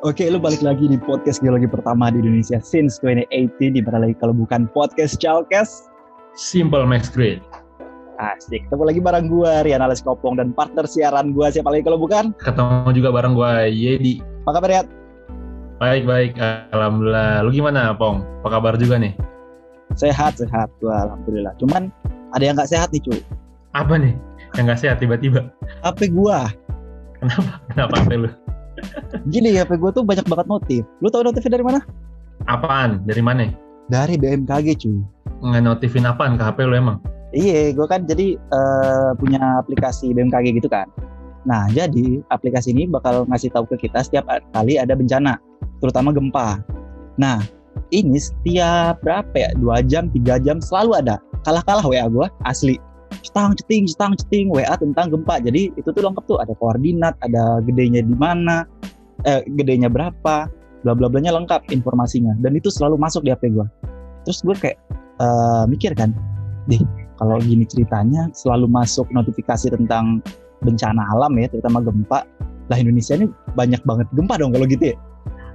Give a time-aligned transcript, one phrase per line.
[0.00, 4.16] Oke, lu balik lagi di podcast geologi pertama di Indonesia since 2018 di mana lagi
[4.16, 5.92] kalau bukan podcast Chalkes.
[6.32, 7.44] Simple Max Grade.
[8.16, 12.00] Asik, ketemu lagi bareng gua Rian Ales Kopong dan partner siaran gua siapa lagi kalau
[12.00, 12.32] bukan?
[12.40, 14.24] Ketemu juga bareng gua Yedi.
[14.48, 14.86] Apa kabar Rian?
[15.84, 16.32] Baik baik,
[16.72, 17.44] alhamdulillah.
[17.44, 18.24] Lu gimana, Pong?
[18.40, 19.12] Apa kabar juga nih?
[20.00, 21.52] Sehat sehat gua alhamdulillah.
[21.60, 21.92] Cuman
[22.32, 23.20] ada yang nggak sehat nih cuy.
[23.76, 24.16] Apa nih?
[24.56, 25.52] Yang nggak sehat tiba-tiba?
[25.84, 26.48] HP gua.
[27.20, 27.52] Kenapa?
[27.68, 28.32] Kenapa HP lu?
[29.32, 30.82] Gini HP gua tuh banyak banget notif.
[31.00, 31.80] Lu tahu notifnya dari mana?
[32.48, 33.04] Apaan?
[33.04, 33.52] Dari mana?
[33.90, 34.98] Dari BMKG cuy.
[35.40, 36.98] Nggak notifin apaan ke HP lu emang?
[37.30, 40.90] Iya, gue kan jadi uh, punya aplikasi BMKG gitu kan.
[41.46, 45.38] Nah, jadi aplikasi ini bakal ngasih tahu ke kita setiap kali ada bencana,
[45.78, 46.60] terutama gempa.
[47.16, 47.40] Nah,
[47.94, 49.50] ini setiap berapa ya?
[49.56, 51.16] Dua jam, tiga jam selalu ada.
[51.46, 52.76] Kalah-kalah WA gue, asli.
[53.20, 55.42] Cetang, ceting, cetang, ceting, WA tentang gempa.
[55.42, 58.64] Jadi itu tuh lengkap tuh, ada koordinat, ada gedenya di mana,
[59.26, 60.46] eh, gedenya berapa,
[60.82, 62.34] bla bla blanya lengkap informasinya.
[62.40, 63.66] Dan itu selalu masuk di HP gue.
[64.24, 64.78] Terus gue kayak
[65.20, 66.12] uh, mikir kan,
[66.68, 66.80] deh
[67.20, 70.24] kalau gini ceritanya selalu masuk notifikasi tentang
[70.64, 72.24] bencana alam ya, terutama gempa.
[72.72, 74.96] Lah Indonesia ini banyak banget gempa dong kalau gitu ya.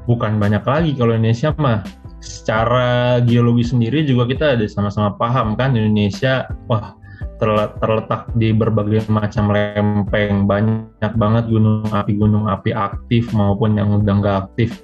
[0.06, 1.82] Bukan banyak lagi kalau Indonesia mah.
[2.26, 6.98] Secara geologi sendiri juga kita ada sama-sama paham kan Indonesia wah
[7.38, 14.14] terletak di berbagai macam lempeng banyak banget gunung api gunung api aktif maupun yang udah
[14.24, 14.84] nggak aktif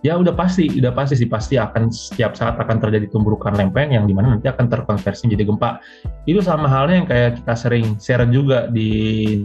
[0.00, 4.08] ya udah pasti, udah pasti sih pasti akan setiap saat akan terjadi tumbukan lempeng yang
[4.08, 5.70] di mana nanti akan terkonversi menjadi gempa.
[6.24, 8.88] Itu sama halnya yang kayak kita sering share juga di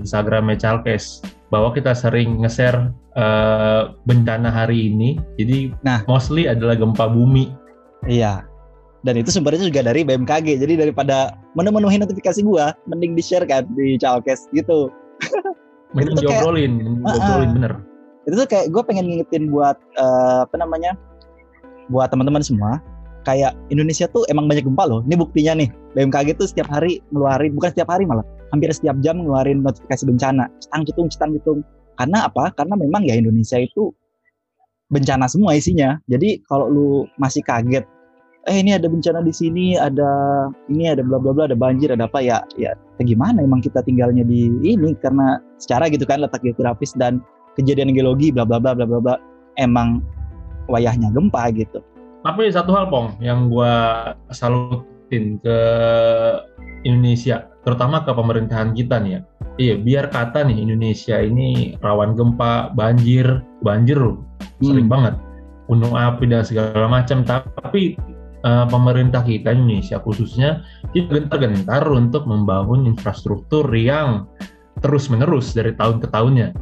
[0.03, 5.19] Instagram Chalkes bahwa kita sering nge-share uh, bencana hari ini.
[5.35, 7.51] Jadi nah mostly adalah gempa bumi.
[8.07, 8.47] Iya.
[9.05, 10.57] Dan itu sumbernya juga dari BMKG.
[10.65, 14.89] Jadi daripada memenuhi notifikasi gua, mending di-share kan di Chalkes gitu.
[15.95, 16.73] Mending diobrolin,
[17.05, 17.73] diobrolin bener.
[18.27, 20.97] Itu tuh kayak gue pengen ngingetin buat uh, apa namanya
[21.87, 22.81] buat teman-teman semua
[23.23, 24.99] kayak Indonesia tuh emang banyak gempa loh.
[25.07, 29.23] Ini buktinya nih BMKG tuh setiap hari ngeluarin bukan setiap hari malah hampir setiap jam
[29.23, 30.51] ngeluarin notifikasi bencana.
[30.59, 31.59] Cetang cetung cetang cetung.
[31.95, 32.51] Karena apa?
[32.59, 33.95] Karena memang ya Indonesia itu
[34.91, 35.95] bencana semua isinya.
[36.11, 37.87] Jadi kalau lu masih kaget
[38.45, 40.09] eh ini ada bencana di sini ada
[40.69, 44.21] ini ada bla bla bla ada banjir ada apa ya ya gimana emang kita tinggalnya
[44.21, 47.19] di ini karena secara gitu kan letak geografis dan
[47.57, 49.15] kejadian geologi bla bla bla bla bla bla
[49.57, 50.03] emang
[50.69, 51.81] wayahnya gempa gitu.
[52.25, 53.73] Tapi satu hal pong yang gue
[54.33, 55.59] salutin ke
[56.85, 59.21] Indonesia, terutama ke pemerintahan kita nih ya.
[59.55, 64.25] Iya, biar kata nih Indonesia ini rawan gempa, banjir, banjir loh,
[64.59, 64.93] sering hmm.
[64.93, 65.15] banget,
[65.69, 67.21] gunung api dan segala macam.
[67.23, 67.95] Tapi
[68.45, 70.63] uh, pemerintah kita Indonesia khususnya
[70.93, 74.29] kita gentar-gentar untuk membangun infrastruktur yang
[74.79, 76.53] terus menerus dari tahun ke tahunnya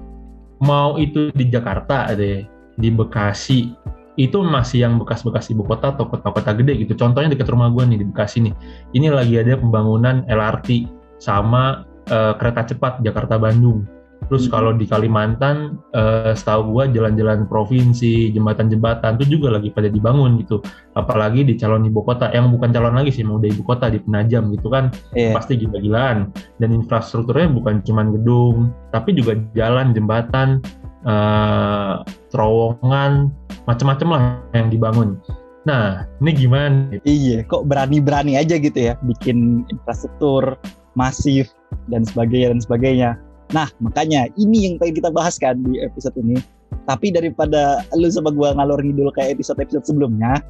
[0.63, 2.47] mau itu di Jakarta ada
[2.79, 3.75] di Bekasi
[4.13, 6.93] itu masih yang bekas-bekas ibu kota atau kota-kota gede gitu.
[6.93, 8.53] Contohnya dekat rumah gue nih di Bekasi nih.
[8.93, 10.85] Ini lagi ada pembangunan LRT
[11.17, 11.81] sama
[12.13, 13.89] uh, kereta cepat Jakarta Bandung.
[14.29, 14.51] Terus hmm.
[14.51, 20.59] kalau di Kalimantan, uh, setahu gua jalan-jalan provinsi, jembatan-jembatan itu juga lagi pada dibangun gitu.
[20.95, 23.99] Apalagi di calon ibu kota, yang bukan calon lagi sih, mau udah ibu kota di
[24.03, 25.33] Penajam gitu kan, yeah.
[25.35, 26.31] pasti gila-gilaan.
[26.59, 30.63] Dan infrastrukturnya bukan cuma gedung, tapi juga jalan, jembatan,
[31.03, 33.31] uh, terowongan,
[33.67, 34.23] macam-macam lah
[34.55, 35.19] yang dibangun.
[35.63, 36.91] Nah, ini gimana?
[37.07, 40.59] Iya, kok berani-berani aja gitu ya, bikin infrastruktur
[40.93, 41.49] masif
[41.87, 43.09] dan sebagainya dan sebagainya
[43.53, 46.41] Nah, makanya ini yang pengen kita bahas kan di episode ini.
[46.89, 50.41] Tapi daripada lu sama gua ngalor ngidul kayak episode-episode sebelumnya,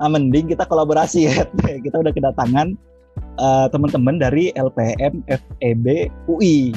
[0.00, 1.44] ah, mending kita kolaborasi ya.
[1.86, 2.74] kita udah kedatangan
[3.38, 6.72] uh, teman-teman dari LPM FEB UI.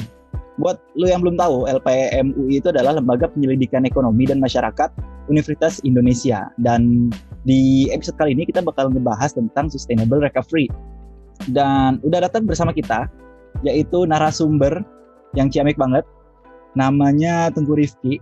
[0.60, 4.92] Buat lu yang belum tahu, LPM UI itu adalah Lembaga Penyelidikan Ekonomi dan Masyarakat
[5.32, 6.52] Universitas Indonesia.
[6.60, 7.08] Dan
[7.48, 10.68] di episode kali ini kita bakal ngebahas tentang sustainable recovery.
[11.48, 13.08] Dan udah datang bersama kita
[13.64, 14.84] yaitu narasumber
[15.36, 16.04] yang ciamik banget.
[16.72, 18.20] Namanya Tengku Rifki.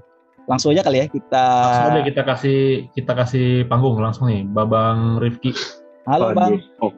[0.50, 2.60] Langsung aja kali ya kita Langsung aja kita kasih
[2.98, 5.54] kita kasih panggung langsung nih Babang Rifki.
[6.10, 6.58] Halo, Bang.
[6.82, 6.90] Oh.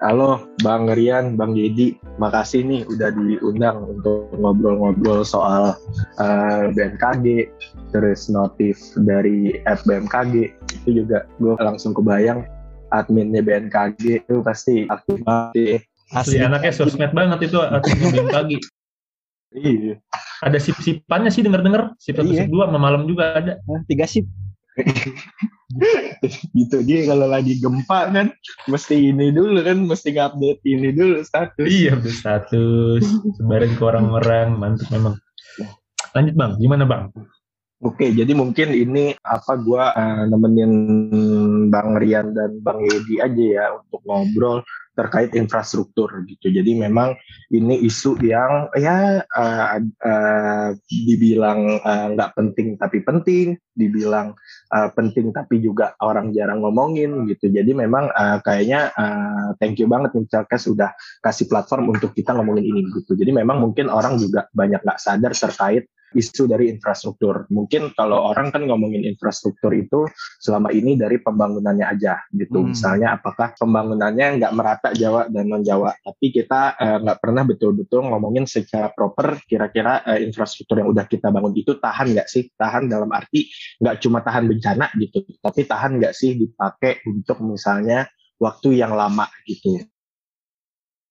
[0.00, 5.76] Halo Bang Rian, Bang Yedi, makasih nih udah diundang untuk ngobrol-ngobrol soal
[6.16, 7.52] uh, eh, BMKG,
[7.92, 12.48] terus notif dari app BMKG, itu juga gue langsung kebayang
[12.96, 15.84] adminnya BMKG itu pasti aktif banget.
[16.16, 18.50] Asli anaknya sosmed banget itu adminnya BMKG.
[19.50, 19.98] Iya.
[20.40, 21.98] Ada sip-sipannya sih denger-denger.
[21.98, 22.46] Sip satu, iya.
[22.46, 23.58] sip dua, malam juga ada.
[23.66, 24.26] Nah, tiga sip.
[26.58, 28.26] gitu dia kalau lagi gempa kan
[28.66, 33.04] mesti ini dulu kan mesti update ini dulu status iya status
[33.38, 35.14] sebarin ke orang-orang mantap memang
[36.14, 37.04] lanjut bang gimana bang
[37.80, 40.72] Oke, jadi mungkin ini apa gue uh, nemenin
[41.72, 44.60] Bang Rian dan Bang Edi aja ya untuk ngobrol
[44.94, 46.50] terkait infrastruktur gitu.
[46.50, 47.14] Jadi memang
[47.54, 51.80] ini isu yang ya uh, uh, dibilang
[52.14, 54.34] nggak uh, penting tapi penting, dibilang
[54.74, 57.48] uh, penting tapi juga orang jarang ngomongin gitu.
[57.48, 60.90] Jadi memang uh, kayaknya uh, thank you banget nih Calkes sudah
[61.22, 63.14] kasih platform untuk kita ngomongin ini gitu.
[63.14, 67.46] Jadi memang mungkin orang juga banyak nggak sadar terkait isu dari infrastruktur.
[67.50, 70.06] Mungkin kalau orang kan ngomongin infrastruktur itu
[70.42, 72.62] selama ini dari pembangunannya aja gitu.
[72.62, 72.74] Hmm.
[72.74, 77.42] Misalnya apakah pembangunannya nggak merata Jawa dan non Jawa, tapi kita eh, nggak uh, pernah
[77.46, 82.50] betul-betul ngomongin secara proper kira-kira uh, infrastruktur yang udah kita bangun itu tahan nggak sih?
[82.54, 83.46] Tahan dalam arti
[83.78, 88.06] nggak cuma tahan bencana gitu, tapi tahan nggak sih dipakai untuk misalnya
[88.40, 89.78] waktu yang lama gitu.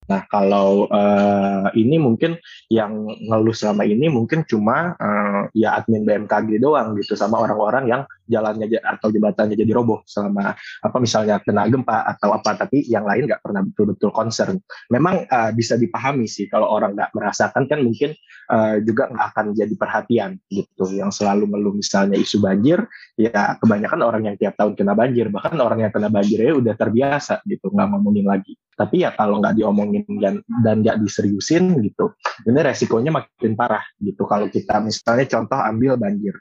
[0.09, 2.41] Nah, kalau uh, ini mungkin
[2.73, 8.01] yang ngeluh selama ini mungkin cuma uh, ya admin BMKG doang gitu sama orang-orang yang
[8.29, 13.25] jalannya atau jembatannya jadi roboh selama apa misalnya kena gempa atau apa tapi yang lain
[13.25, 14.61] nggak pernah betul-betul concern.
[14.93, 18.13] Memang uh, bisa dipahami sih kalau orang nggak merasakan kan mungkin
[18.53, 20.85] uh, juga nggak akan jadi perhatian gitu.
[20.93, 22.85] Yang selalu ngeluh misalnya isu banjir
[23.17, 26.77] ya kebanyakan orang yang tiap tahun kena banjir bahkan orang yang kena banjir ya udah
[26.77, 28.53] terbiasa gitu nggak ngomongin lagi.
[28.77, 32.15] Tapi ya kalau nggak diomongin dan dan nggak diseriusin gitu
[32.47, 36.35] ini resikonya makin parah gitu kalau kita misalnya contoh ambil banjir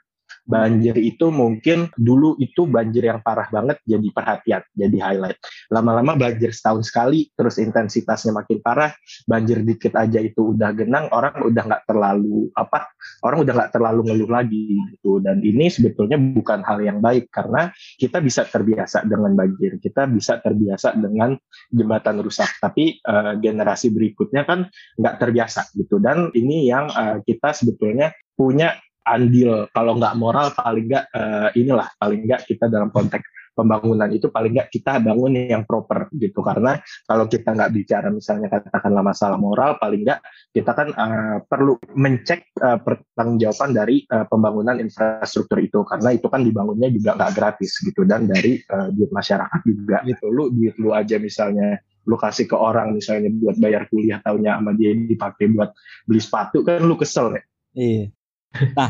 [0.45, 5.39] banjir itu mungkin dulu itu banjir yang parah banget jadi perhatian, jadi highlight.
[5.69, 8.91] Lama-lama banjir setahun sekali, terus intensitasnya makin parah,
[9.29, 12.89] banjir dikit aja itu udah genang, orang udah nggak terlalu apa,
[13.25, 14.65] orang udah nggak terlalu ngeluh lagi
[14.95, 15.21] gitu.
[15.21, 20.41] Dan ini sebetulnya bukan hal yang baik karena kita bisa terbiasa dengan banjir, kita bisa
[20.41, 21.37] terbiasa dengan
[21.69, 24.65] jembatan rusak, tapi uh, generasi berikutnya kan
[24.97, 26.01] nggak terbiasa gitu.
[26.01, 28.71] Dan ini yang uh, kita sebetulnya punya
[29.09, 29.65] andil.
[29.73, 33.25] Kalau nggak moral paling nggak uh, inilah paling nggak kita dalam konteks
[33.59, 36.39] pembangunan itu paling nggak kita bangun yang proper gitu.
[36.39, 40.19] Karena kalau kita nggak bicara misalnya katakanlah masalah moral paling nggak
[40.55, 45.83] kita kan uh, perlu mencek uh, pertanggungjawaban dari uh, pembangunan infrastruktur itu.
[45.83, 48.07] Karena itu kan dibangunnya juga nggak gratis gitu.
[48.07, 50.31] Dan dari uh, duit masyarakat juga gitu.
[50.31, 54.71] Lu duit lu aja misalnya lu kasih ke orang misalnya buat bayar kuliah tahunnya sama
[54.73, 55.69] dia dipakai buat
[56.09, 57.41] beli sepatu kan lu kesel ya
[57.77, 58.05] iya
[58.49, 58.89] Nah,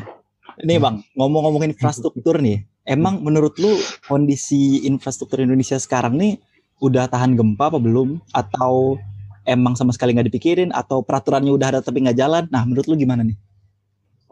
[0.64, 3.76] ini Bang, ngomong-ngomong infrastruktur nih, emang menurut lu
[4.08, 6.40] kondisi infrastruktur Indonesia sekarang nih
[6.80, 8.24] udah tahan gempa apa belum?
[8.32, 9.00] Atau
[9.44, 10.72] emang sama sekali nggak dipikirin?
[10.72, 12.44] Atau peraturannya udah ada tapi nggak jalan?
[12.48, 13.38] Nah, menurut lu gimana nih?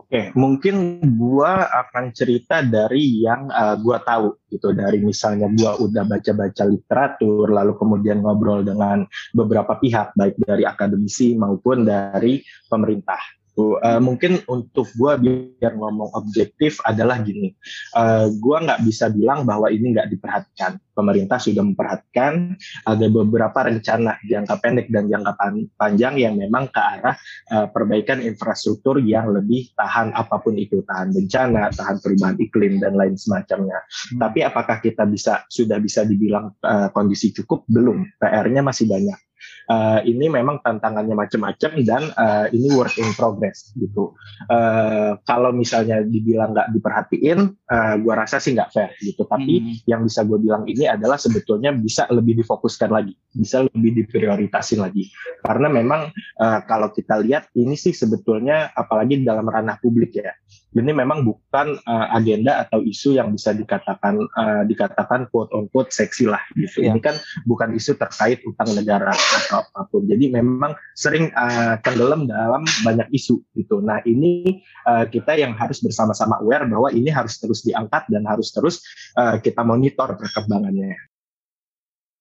[0.08, 6.08] Oke, mungkin gua akan cerita dari yang uh, gua tahu gitu dari misalnya gua udah
[6.08, 9.04] baca-baca literatur lalu kemudian ngobrol dengan
[9.36, 12.40] beberapa pihak baik dari akademisi maupun dari
[12.72, 13.20] pemerintah
[13.58, 13.82] gitu.
[13.82, 15.14] Uh, mungkin untuk gue
[15.58, 17.58] biar ngomong objektif adalah gini,
[17.98, 20.78] uh, eh, gue nggak bisa bilang bahwa ini nggak diperhatikan.
[20.98, 25.34] Pemerintah sudah memperhatikan ada beberapa rencana jangka pendek dan jangka
[25.78, 27.14] panjang yang memang ke arah
[27.54, 32.98] uh, perbaikan infrastruktur yang lebih tahan apa pun itu, tahan bencana, tahan perubahan iklim dan
[32.98, 33.78] lain semacamnya.
[33.78, 34.26] Hmm.
[34.26, 37.66] Tapi apakah kita bisa sudah bisa dibilang uh, kondisi cukup?
[37.70, 38.02] Belum.
[38.18, 39.27] PR-nya masih banyak
[39.70, 44.16] uh, ini memang tantangannya macam-macam dan uh, ini work in progress gitu.
[44.48, 49.28] Uh, kalau misalnya dibilang nggak diperhatiin, uh, gua rasa sih nggak fair gitu.
[49.28, 49.88] Tapi hmm.
[49.88, 55.12] yang bisa gue bilang ini adalah sebetulnya bisa lebih difokuskan lagi, bisa lebih diprioritasin lagi.
[55.44, 60.32] Karena memang uh, kalau kita lihat ini sih sebetulnya apalagi dalam ranah publik ya
[60.80, 65.90] ini memang bukan uh, agenda atau isu yang bisa dikatakan uh, dikatakan quote on quote
[65.90, 66.86] seksi lah gitu.
[66.86, 66.94] Yeah.
[66.94, 67.16] Ini kan
[67.50, 70.06] bukan isu terkait utang negara atau apa pun.
[70.06, 73.82] Jadi memang sering uh, tenggelam dalam banyak isu gitu.
[73.82, 78.54] Nah ini uh, kita yang harus bersama-sama aware bahwa ini harus terus diangkat dan harus
[78.54, 78.82] terus
[79.18, 80.96] uh, kita monitor perkembangannya.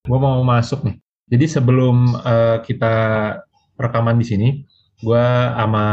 [0.07, 0.97] Gue mau masuk nih.
[1.27, 2.95] Jadi sebelum uh, kita
[3.75, 4.49] rekaman di sini,
[5.07, 5.87] gue sama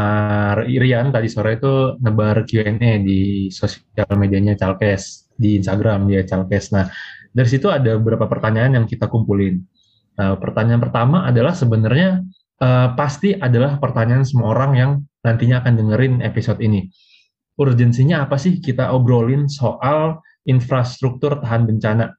[0.66, 6.74] Irian tadi sore itu nebar Q&A di sosial medianya Calkes di Instagram dia Calkes.
[6.74, 6.90] Nah
[7.30, 9.62] dari situ ada beberapa pertanyaan yang kita kumpulin.
[10.14, 12.22] Nah, pertanyaan pertama adalah sebenarnya
[12.62, 14.90] uh, pasti adalah pertanyaan semua orang yang
[15.26, 16.86] nantinya akan dengerin episode ini.
[17.58, 22.14] Urgensinya apa sih kita obrolin soal infrastruktur tahan bencana?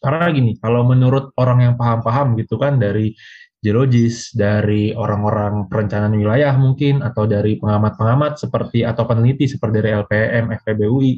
[0.00, 3.12] Karena gini, kalau menurut orang yang paham-paham gitu kan dari
[3.60, 10.44] geologis, dari orang-orang perencanaan wilayah mungkin, atau dari pengamat-pengamat seperti atau peneliti seperti dari LPM,
[10.64, 11.12] FPBUI,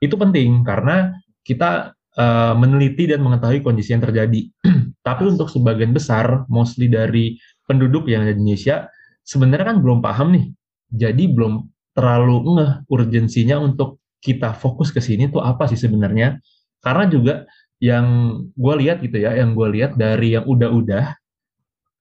[0.00, 1.12] itu penting karena
[1.44, 4.48] kita uh, meneliti dan mengetahui kondisi yang terjadi.
[5.06, 8.88] Tapi untuk sebagian besar, mostly dari penduduk yang ada di Indonesia,
[9.24, 10.46] sebenarnya kan belum paham nih.
[10.90, 16.40] Jadi belum terlalu ngeh urgensinya untuk kita fokus ke sini tuh apa sih sebenarnya?
[16.80, 17.34] Karena juga
[17.80, 21.19] yang gue lihat gitu ya, yang gue lihat dari yang udah-udah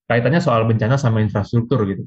[0.10, 2.04] kaitannya soal bencana sama infrastruktur gitu.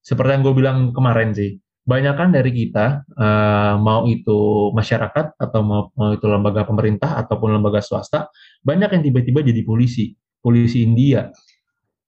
[0.00, 5.90] Seperti yang gue bilang kemarin sih, banyakkan dari kita uh, mau itu masyarakat atau mau,
[5.98, 8.30] mau itu lembaga pemerintah ataupun lembaga swasta,
[8.62, 11.28] banyak yang tiba-tiba jadi polisi, polisi India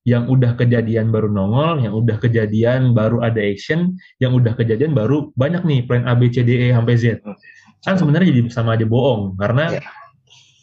[0.02, 5.30] yang udah kejadian baru nongol, yang udah kejadian baru ada action, yang udah kejadian baru
[5.38, 7.22] banyak nih plan A B C D E sampai Z.
[7.82, 9.84] Kan sebenarnya jadi sama aja bohong karena yeah.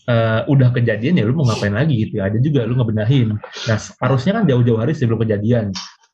[0.09, 2.19] Uh, udah kejadian ya lu mau ngapain lagi gitu.
[2.19, 3.37] Ada juga lu ngebenahin.
[3.69, 5.69] Nah, harusnya kan jauh-jauh hari sebelum kejadian.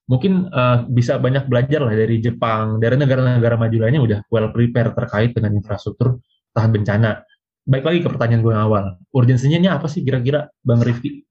[0.05, 4.93] Mungkin uh, bisa banyak belajar lah dari Jepang, dari negara-negara maju lainnya udah well prepare
[4.93, 6.21] terkait dengan infrastruktur
[6.53, 7.25] tahan bencana.
[7.65, 8.85] Baik lagi ke pertanyaan gue yang awal.
[9.09, 11.25] Urgensinya ini apa sih kira-kira Bang Rifki?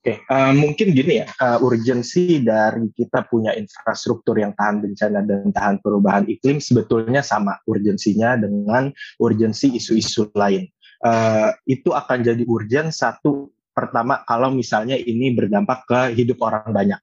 [0.00, 4.80] Oke, okay, uh, eh, mungkin gini ya, uh, urgensi dari kita punya infrastruktur yang tahan
[4.80, 8.88] bencana dan tahan perubahan iklim sebetulnya sama urgensinya dengan
[9.20, 10.64] urgensi isu-isu lain.
[11.00, 17.00] Uh, itu akan jadi urgent satu pertama kalau misalnya ini berdampak ke hidup orang banyak.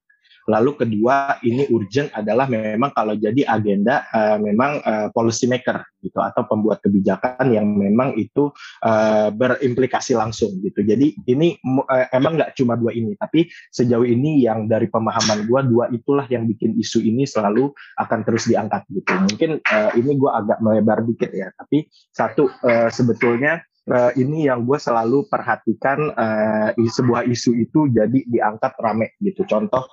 [0.48, 6.24] Lalu kedua ini urgent adalah memang kalau jadi agenda uh, memang uh, policy maker gitu
[6.24, 8.48] atau pembuat kebijakan yang memang itu
[8.86, 10.88] uh, berimplikasi langsung gitu.
[10.88, 15.68] Jadi ini uh, emang nggak cuma dua ini, tapi sejauh ini yang dari pemahaman gua
[15.68, 19.20] dua itulah yang bikin isu ini selalu akan terus diangkat gitu.
[19.20, 24.68] Mungkin uh, ini gua agak melebar dikit ya, tapi satu uh, sebetulnya uh, ini yang
[24.68, 29.48] gue selalu perhatikan uh, sebuah isu itu jadi diangkat rame gitu.
[29.48, 29.88] Contoh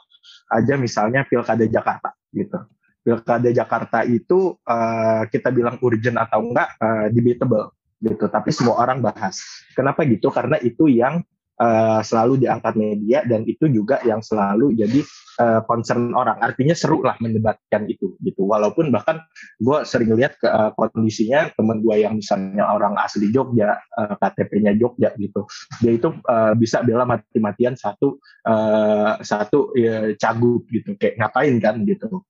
[0.51, 2.59] aja misalnya pilkada Jakarta gitu.
[3.05, 9.01] Pilkada Jakarta itu uh, kita bilang urgent atau enggak uh, debatable gitu, tapi semua orang
[9.01, 9.41] bahas.
[9.77, 10.33] Kenapa gitu?
[10.33, 11.25] Karena itu yang
[11.61, 15.01] uh, selalu diangkat media dan itu juga yang selalu jadi
[15.41, 16.39] uh, concern orang.
[16.43, 18.47] Artinya seru lah mendebatkan itu gitu.
[18.47, 19.23] Walaupun bahkan
[19.59, 24.75] gue sering lihat ke, uh, kondisinya teman gue yang misalnya orang asli Jogja, uh, KTP-nya
[24.79, 25.47] Jogja gitu,
[25.83, 31.83] dia itu uh, bisa bela mati-matian satu uh, satu uh, cagup gitu, kayak ngapain kan
[31.87, 32.23] gitu.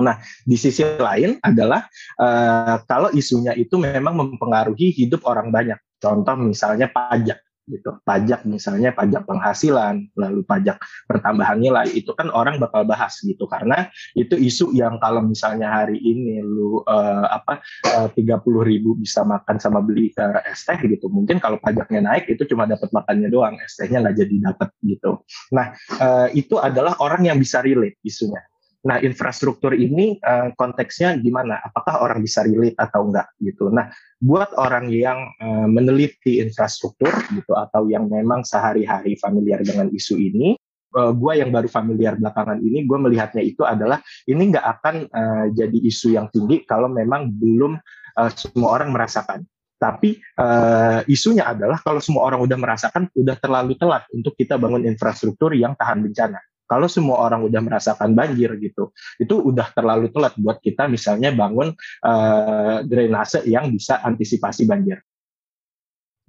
[0.00, 0.16] Nah,
[0.48, 1.84] di sisi lain adalah
[2.16, 5.76] uh, kalau isunya itu memang mempengaruhi hidup orang banyak.
[6.00, 7.36] Contoh misalnya pajak
[7.70, 7.96] gitu.
[8.02, 13.86] Pajak misalnya pajak penghasilan, lalu pajak pertambahan nilai itu kan orang bakal bahas gitu karena
[14.18, 19.22] itu isu yang kalau misalnya hari ini lu uh, apa eh, tiga puluh ribu bisa
[19.22, 21.06] makan sama beli uh, es teh gitu.
[21.06, 25.22] Mungkin kalau pajaknya naik itu cuma dapat makannya doang, es tehnya nggak jadi dapat gitu.
[25.54, 25.72] Nah
[26.02, 28.42] uh, itu adalah orang yang bisa relate isunya.
[28.80, 31.60] Nah, infrastruktur ini uh, konteksnya gimana?
[31.60, 33.68] Apakah orang bisa relate atau enggak gitu.
[33.68, 40.16] Nah, buat orang yang uh, meneliti infrastruktur gitu atau yang memang sehari-hari familiar dengan isu
[40.16, 40.56] ini,
[40.96, 44.96] uh, eh, gue yang baru familiar belakangan ini, gue melihatnya itu adalah ini nggak akan
[45.12, 47.76] uh, jadi isu yang tinggi kalau memang belum
[48.16, 49.44] uh, semua orang merasakan.
[49.80, 54.84] Tapi uh, isunya adalah kalau semua orang udah merasakan, udah terlalu telat untuk kita bangun
[54.84, 56.40] infrastruktur yang tahan bencana.
[56.70, 61.74] Kalau semua orang udah merasakan banjir gitu, itu udah terlalu telat buat kita misalnya bangun
[62.06, 65.02] uh, drainase yang bisa antisipasi banjir.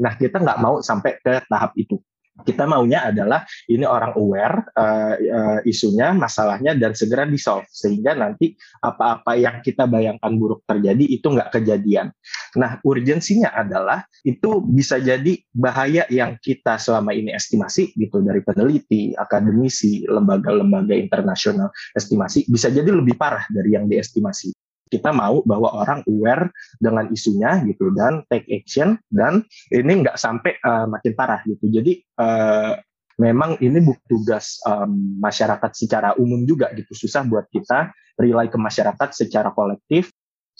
[0.01, 2.01] Nah, kita nggak mau sampai ke tahap itu
[2.45, 8.13] kita maunya adalah ini orang aware uh, uh, isunya, masalahnya dan segera di solve sehingga
[8.13, 12.13] nanti apa-apa yang kita bayangkan buruk terjadi itu nggak kejadian.
[12.57, 19.15] Nah, urgensinya adalah itu bisa jadi bahaya yang kita selama ini estimasi gitu dari peneliti,
[19.15, 24.61] akademisi, lembaga-lembaga internasional estimasi bisa jadi lebih parah dari yang diestimasi
[24.91, 26.51] kita mau bahwa orang aware
[26.83, 31.71] dengan isunya gitu dan take action dan ini nggak sampai uh, makin parah gitu.
[31.71, 32.75] Jadi uh,
[33.17, 38.60] memang ini bukan tugas um, masyarakat secara umum juga gitu susah buat kita rely ke
[38.60, 40.12] masyarakat secara kolektif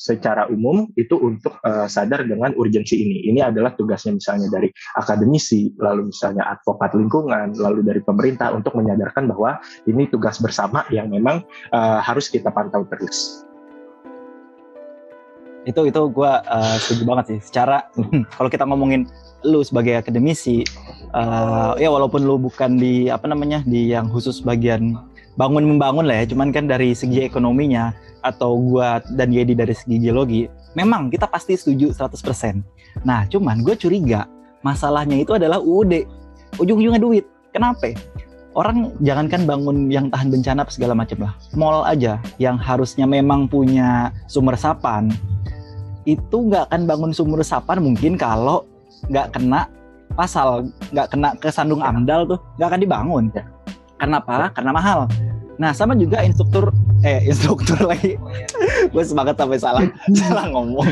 [0.01, 3.29] secara umum itu untuk uh, sadar dengan urgensi ini.
[3.29, 9.29] Ini adalah tugasnya misalnya dari akademisi, lalu misalnya advokat lingkungan, lalu dari pemerintah untuk menyadarkan
[9.29, 13.45] bahwa ini tugas bersama yang memang uh, harus kita pantau terus
[15.65, 17.39] itu itu gue uh, setuju banget sih.
[17.51, 17.86] Secara
[18.38, 19.06] kalau kita ngomongin
[19.41, 20.62] lu sebagai akademisi
[21.18, 24.94] uh, ya walaupun lu bukan di apa namanya di yang khusus bagian
[25.34, 27.89] bangun membangun lah ya cuman kan dari segi ekonominya
[28.22, 30.46] atau gua dan Yedi dari segi geologi
[30.77, 32.62] memang kita pasti setuju 100%
[33.01, 34.30] nah cuman gue curiga
[34.62, 36.06] masalahnya itu adalah UUD
[36.60, 37.25] ujung-ujungnya duit.
[37.51, 37.94] Kenapa?
[38.51, 41.34] Orang jangankan bangun yang tahan bencana segala macam lah.
[41.56, 45.08] Mall aja yang harusnya memang punya sumber sapan
[46.05, 48.65] itu nggak akan bangun sumur resapan mungkin kalau
[49.10, 49.70] nggak kena
[50.13, 53.24] pasal, nggak kena ke sandung amdal tuh nggak akan dibangun.
[53.34, 53.43] Ya.
[54.01, 54.50] Karena apa?
[54.51, 55.00] Karena mahal.
[55.62, 58.17] Nah sama juga instruktur eh instruktur lagi
[58.89, 59.84] gue semangat sampai salah
[60.22, 60.89] salah ngomong.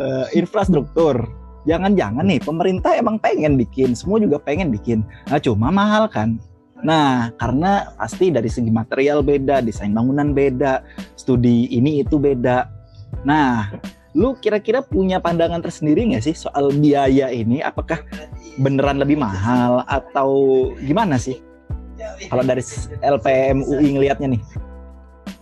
[0.00, 1.16] uh, infrastruktur.
[1.62, 5.06] Jangan-jangan nih pemerintah emang pengen bikin, semua juga pengen bikin.
[5.30, 6.34] Nah, cuma mahal kan.
[6.82, 10.82] Nah, karena pasti dari segi material beda, desain bangunan beda,
[11.14, 12.66] studi ini itu beda.
[13.22, 13.70] Nah,
[14.16, 17.60] lu kira-kira punya pandangan tersendiri nggak sih soal biaya ini?
[17.60, 18.00] Apakah
[18.60, 20.30] beneran lebih mahal atau
[20.80, 21.40] gimana sih?
[22.28, 22.64] Kalau dari
[23.04, 24.42] LPM UI ngelihatnya nih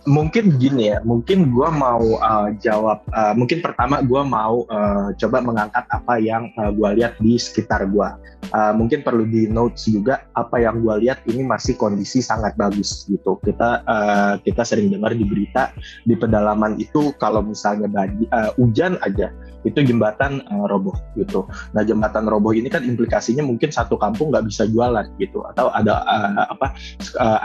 [0.09, 3.05] mungkin gini ya, mungkin gue mau uh, jawab.
[3.13, 7.85] Uh, mungkin pertama gue mau uh, coba mengangkat apa yang uh, gue lihat di sekitar
[7.89, 8.09] gue.
[8.49, 13.05] Uh, mungkin perlu di notes juga apa yang gue lihat ini masih kondisi sangat bagus
[13.05, 13.37] gitu.
[13.45, 15.69] Kita uh, kita sering dengar di berita
[16.03, 19.29] di pedalaman itu kalau misalnya bagi, uh, hujan aja
[19.61, 21.45] itu jembatan uh, roboh gitu.
[21.77, 26.01] Nah jembatan roboh ini kan implikasinya mungkin satu kampung nggak bisa jualan gitu, atau ada
[26.01, 26.73] uh, apa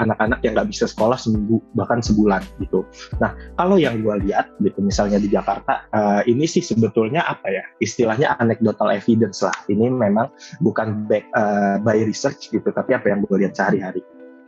[0.01, 2.87] anak-anak uh, yang nggak bisa sekolah seminggu bahkan sebulan gitu.
[3.23, 7.65] Nah kalau yang gue lihat gitu misalnya di Jakarta uh, ini sih sebetulnya apa ya
[7.83, 9.55] istilahnya anecdotal evidence lah.
[9.67, 10.31] Ini memang
[10.63, 14.03] bukan back uh, by research gitu, tapi apa yang gue lihat sehari-hari.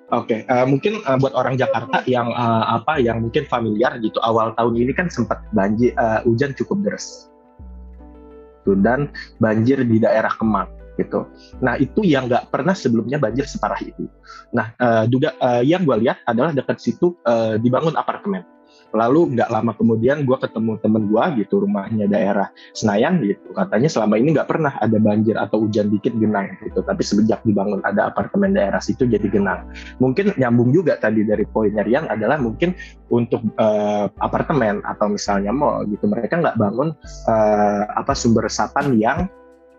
[0.08, 4.16] Oke, okay, uh, mungkin uh, buat orang Jakarta yang uh, apa yang mungkin familiar gitu
[4.24, 7.28] awal tahun ini kan sempat banjir uh, hujan cukup deras
[8.84, 9.08] dan
[9.40, 11.30] banjir di daerah Kemang gitu.
[11.62, 14.10] Nah itu yang nggak pernah sebelumnya banjir separah itu.
[14.50, 18.42] Nah uh, juga uh, yang gue lihat adalah dekat situ uh, dibangun apartemen
[18.96, 24.16] lalu nggak lama kemudian gue ketemu temen gue gitu rumahnya daerah Senayan gitu katanya selama
[24.16, 28.56] ini nggak pernah ada banjir atau hujan dikit genang gitu tapi semenjak dibangun ada apartemen
[28.56, 29.68] daerah situ jadi genang
[30.00, 32.72] mungkin nyambung juga tadi dari poinnya Rian adalah mungkin
[33.12, 36.96] untuk uh, apartemen atau misalnya mall gitu mereka nggak bangun
[37.28, 39.28] uh, apa sumber resapan yang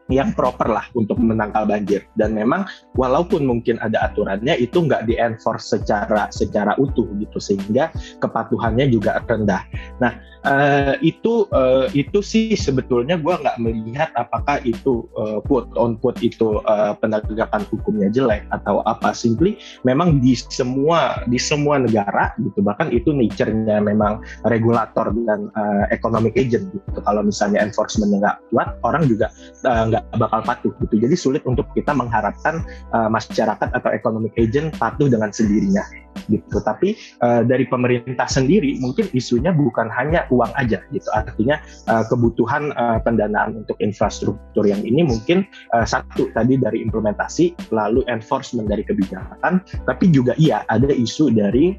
[0.10, 2.04] yang proper lah untuk menangkal banjir.
[2.18, 2.66] Dan memang
[2.98, 9.22] walaupun mungkin ada aturannya itu nggak di enforce secara secara utuh gitu sehingga kepatuhannya juga
[9.30, 9.64] rendah.
[10.02, 15.96] Nah uh, itu uh, itu sih sebetulnya gue nggak melihat apakah itu uh, quote on
[16.02, 19.14] quote itu uh, penegakan hukumnya jelek atau apa.
[19.14, 25.86] Simply memang di semua di semua negara gitu bahkan itu nature-nya memang regulator dan uh,
[25.94, 27.00] economic agent gitu.
[27.06, 29.30] Kalau misalnya enforcement nggak kuat orang juga
[29.64, 30.96] nggak nggak bakal patuh gitu.
[31.00, 32.64] Jadi sulit untuk kita mengharapkan
[32.96, 35.84] uh, masyarakat atau economic agent patuh dengan sendirinya
[36.28, 36.58] gitu.
[36.62, 41.10] Tapi uh, dari pemerintah sendiri mungkin isunya bukan hanya uang aja gitu.
[41.14, 47.72] Artinya uh, kebutuhan uh, pendanaan untuk infrastruktur yang ini mungkin uh, satu tadi dari implementasi,
[47.72, 51.78] lalu enforcement dari kebijakan, tapi juga iya ada isu dari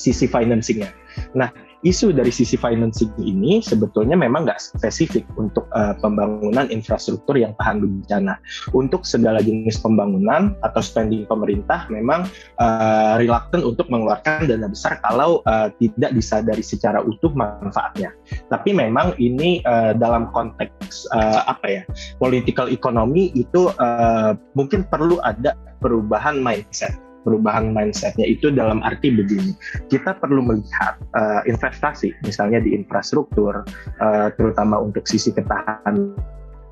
[0.00, 0.88] sisi financingnya.
[1.36, 7.56] Nah, isu dari sisi financing ini sebetulnya memang nggak spesifik untuk uh, pembangunan infrastruktur yang
[7.56, 8.36] tahan bencana.
[8.76, 12.28] Untuk segala jenis pembangunan atau spending pemerintah memang
[12.60, 18.12] uh, reluctant untuk mengeluarkan dana besar kalau uh, tidak disadari secara utuh manfaatnya.
[18.52, 21.82] Tapi memang ini uh, dalam konteks uh, apa ya
[22.20, 29.52] political economy itu uh, mungkin perlu ada perubahan mindset perubahan mindsetnya itu dalam arti begini
[29.92, 33.64] kita perlu melihat uh, investasi misalnya di infrastruktur
[34.00, 36.16] uh, terutama untuk sisi ketahanan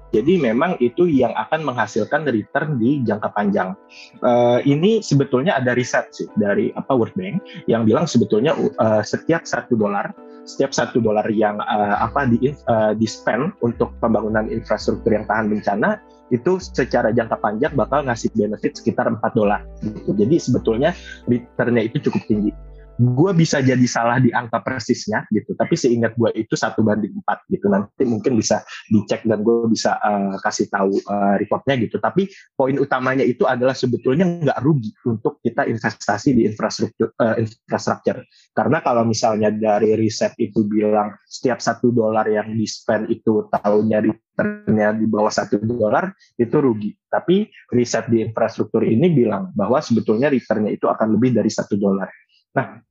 [0.08, 3.76] jadi memang itu yang akan menghasilkan return di jangka panjang.
[4.24, 9.44] Uh, ini sebetulnya ada riset sih dari apa World Bank yang bilang sebetulnya uh, setiap
[9.44, 10.16] satu dolar
[10.48, 15.52] setiap satu dolar yang uh, apa di uh, di spend untuk pembangunan infrastruktur yang tahan
[15.52, 20.12] bencana itu secara jangka panjang bakal ngasih benefit sekitar 4 dolar gitu.
[20.12, 20.90] Jadi sebetulnya
[21.24, 22.50] returnnya itu cukup tinggi
[22.98, 25.54] gue bisa jadi salah di angka persisnya gitu.
[25.54, 27.70] Tapi seingat gue itu satu banding empat gitu.
[27.70, 32.02] Nanti mungkin bisa dicek dan gue bisa uh, kasih tahu uh, reportnya gitu.
[32.02, 32.26] Tapi
[32.58, 38.78] poin utamanya itu adalah sebetulnya nggak rugi untuk kita investasi di infrastruktur uh, infrastruktur karena
[38.82, 44.98] kalau misalnya dari riset itu bilang setiap satu dolar yang di spend itu tahunnya returnnya
[44.98, 46.90] di bawah satu dolar itu rugi.
[47.06, 52.10] Tapi riset di infrastruktur ini bilang bahwa sebetulnya returnnya itu akan lebih dari satu dolar.
[52.58, 52.82] Nah,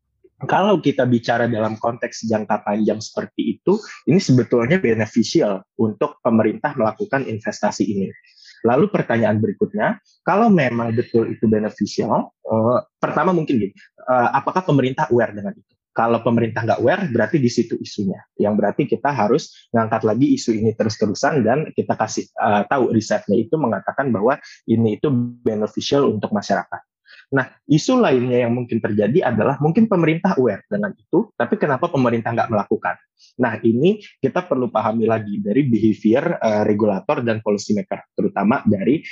[0.46, 7.26] kalau kita bicara dalam konteks jangka panjang seperti itu, ini sebetulnya beneficial untuk pemerintah melakukan
[7.26, 8.14] investasi ini.
[8.62, 13.74] Lalu pertanyaan berikutnya, kalau memang betul itu beneficial, uh, pertama mungkin gini,
[14.06, 15.74] uh, apakah pemerintah aware dengan itu?
[15.98, 18.22] Kalau pemerintah nggak aware, berarti di situ isunya.
[18.38, 23.34] Yang berarti kita harus mengangkat lagi isu ini terus-terusan dan kita kasih uh, tahu risetnya
[23.34, 24.38] itu mengatakan bahwa
[24.70, 25.10] ini itu
[25.42, 26.82] beneficial untuk masyarakat.
[27.28, 32.32] Nah, isu lainnya yang mungkin terjadi adalah mungkin pemerintah aware dengan itu, tapi kenapa pemerintah
[32.32, 32.96] nggak melakukan?
[33.44, 39.04] Nah, ini kita perlu pahami lagi dari behavior uh, regulator dan policy maker, terutama dari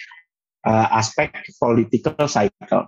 [0.64, 2.88] uh, aspek political cycle.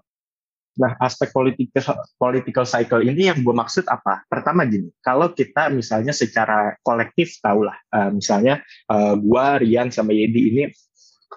[0.77, 4.23] Nah, aspek political political cycle ini yang gue maksud apa?
[4.29, 10.55] Pertama gini, kalau kita misalnya secara kolektif tahulah, uh, misalnya uh, gue, Rian sama Yedi
[10.55, 10.63] ini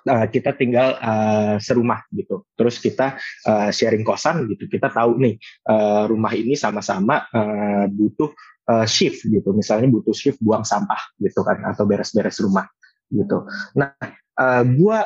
[0.09, 2.47] uh, kita tinggal uh, serumah gitu.
[2.57, 4.69] Terus kita uh, sharing kosan gitu.
[4.71, 5.35] Kita tahu nih
[5.69, 8.31] uh, rumah ini sama-sama uh, butuh
[8.71, 9.53] uh, shift gitu.
[9.53, 12.69] Misalnya butuh shift buang sampah gitu kan atau beres-beres rumah
[13.11, 13.45] gitu.
[13.77, 13.93] Nah,
[14.39, 14.99] uh, gue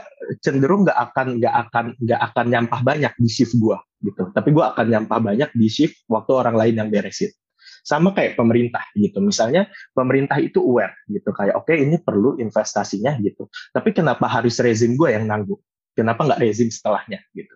[0.45, 4.31] cenderung nggak akan nggak akan nggak akan nyampah banyak di shift gue gitu.
[4.31, 7.33] Tapi gue akan nyampah banyak di shift waktu orang lain yang beresin.
[7.85, 9.21] Sama kayak pemerintah gitu.
[9.21, 13.47] Misalnya pemerintah itu aware gitu kayak oke okay, ini perlu investasinya gitu.
[13.71, 15.61] Tapi kenapa harus rezim gue yang nanggung?
[15.93, 17.55] Kenapa nggak rezim setelahnya gitu?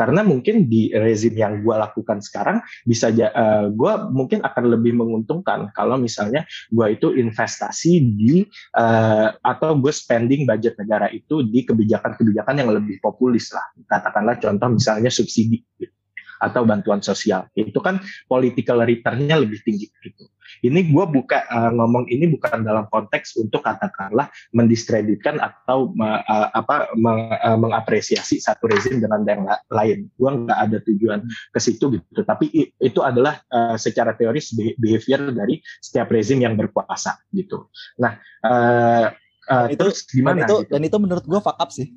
[0.00, 4.96] karena mungkin di rezim yang gue lakukan sekarang bisa uh, eh, gue mungkin akan lebih
[4.96, 8.46] menguntungkan kalau misalnya gue itu investasi di
[8.80, 14.72] uh, atau gue spending budget negara itu di kebijakan-kebijakan yang lebih populis lah katakanlah contoh
[14.72, 15.99] misalnya subsidi gitu
[16.40, 17.46] atau bantuan sosial.
[17.52, 20.24] Itu kan political return-nya lebih tinggi gitu.
[20.60, 26.90] Ini gue buka uh, ngomong ini bukan dalam konteks untuk katakanlah mendiskreditkan atau uh, apa
[26.98, 30.10] meng, uh, mengapresiasi satu rezim dengan yang lain.
[30.18, 31.22] Gue nggak ada tujuan
[31.54, 32.20] ke situ gitu.
[32.26, 37.70] Tapi itu adalah uh, secara teoris behavior dari setiap rezim yang berkuasa gitu.
[38.02, 39.06] Nah, uh,
[39.48, 40.44] uh, itu, terus gimana?
[40.44, 40.70] Dan itu, gitu?
[40.74, 41.88] dan itu menurut gue fuck up sih.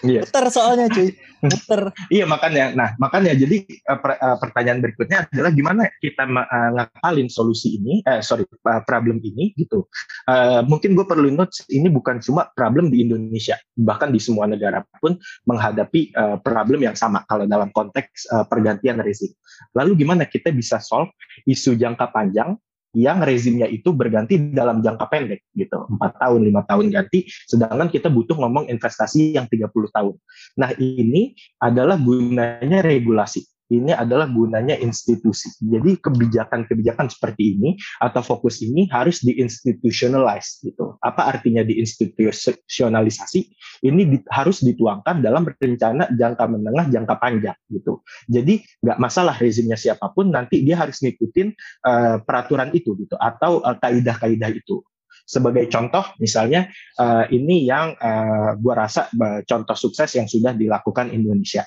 [0.00, 0.24] Iya.
[0.24, 1.12] Muter soalnya cuy.
[1.44, 1.92] Muter.
[2.08, 2.72] iya makanya.
[2.72, 3.60] Nah makanya jadi
[3.92, 8.80] uh, per, uh, pertanyaan berikutnya adalah gimana kita uh, ngakalin solusi ini, eh sorry uh,
[8.88, 9.84] problem ini gitu.
[10.24, 14.80] Uh, mungkin gue perlu note ini bukan cuma problem di Indonesia, bahkan di semua negara
[14.96, 19.28] pun menghadapi uh, problem yang sama kalau dalam konteks uh, pergantian rezim.
[19.76, 21.12] Lalu gimana kita bisa solve
[21.44, 22.56] isu jangka panjang
[22.92, 25.88] yang rezimnya itu berganti dalam jangka pendek gitu.
[25.88, 30.14] Empat tahun lima tahun ganti sedangkan kita butuh ngomong investasi yang 30 tahun.
[30.60, 35.48] Nah ini adalah gunanya regulasi ini adalah gunanya institusi.
[35.64, 41.00] Jadi kebijakan-kebijakan seperti ini atau fokus ini harus diinstitutionalize gitu.
[41.00, 43.40] Apa artinya diinstitutionalisasi?
[43.82, 48.04] Ini di, harus dituangkan dalam rencana jangka menengah, jangka panjang gitu.
[48.28, 51.48] Jadi nggak masalah rezimnya siapa pun, nanti dia harus ngikutin
[51.88, 54.84] uh, peraturan itu gitu atau uh, kaidah-kaidah itu.
[55.22, 56.66] Sebagai contoh, misalnya
[56.98, 59.06] uh, ini yang uh, gua rasa
[59.46, 61.62] contoh sukses yang sudah dilakukan Indonesia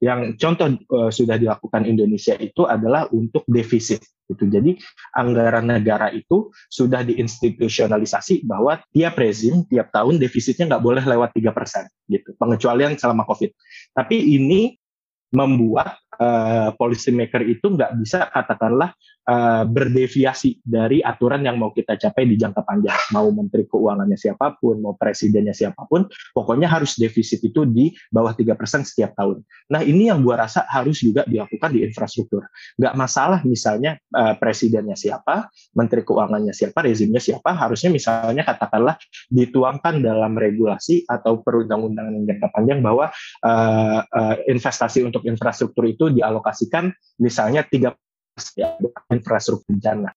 [0.00, 4.00] yang contoh uh, sudah dilakukan Indonesia itu adalah untuk defisit
[4.32, 4.48] gitu.
[4.48, 4.80] Jadi
[5.12, 11.52] anggaran negara itu sudah diinstitusionalisasi bahwa tiap rezim tiap tahun defisitnya nggak boleh lewat tiga
[11.52, 12.32] persen gitu.
[12.40, 13.52] Pengecualian selama COVID.
[13.92, 14.80] Tapi ini
[15.30, 18.96] membuat uh, policy maker itu nggak bisa katakanlah
[19.30, 22.98] uh, berdeviasi dari aturan yang mau kita capai di jangka panjang.
[23.14, 28.34] Mau menteri keuangannya siapa pun, mau presidennya siapa pun, pokoknya harus defisit itu di bawah
[28.34, 29.46] tiga persen setiap tahun.
[29.70, 32.42] Nah ini yang gua rasa harus juga dilakukan di infrastruktur.
[32.76, 35.46] Nggak masalah misalnya uh, presidennya siapa,
[35.78, 38.98] menteri keuangannya siapa, rezimnya siapa, harusnya misalnya katakanlah
[39.30, 43.12] dituangkan dalam regulasi atau perundang-undangan yang jangka panjang bahwa
[43.46, 46.90] uh, uh, investasi untuk infrastruktur itu dialokasikan
[47.20, 47.62] misalnya
[48.40, 50.10] tiga ya, infrastruktur bencana.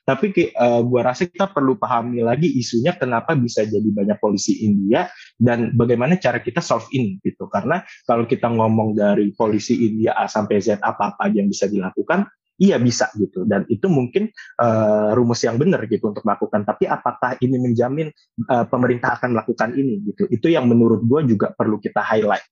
[0.00, 5.06] Tapi uh, gua rasa kita perlu pahami lagi isunya kenapa bisa jadi banyak polisi India
[5.38, 7.46] dan bagaimana cara kita solve ini gitu.
[7.46, 12.26] Karena kalau kita ngomong dari polisi India A sampai Z apa-apa yang bisa dilakukan,
[12.60, 14.28] iya bisa gitu dan itu mungkin
[14.60, 18.12] uh, rumus yang benar gitu untuk melakukan tapi apakah ini menjamin
[18.52, 22.44] uh, pemerintah akan melakukan ini gitu itu yang menurut gue juga perlu kita highlight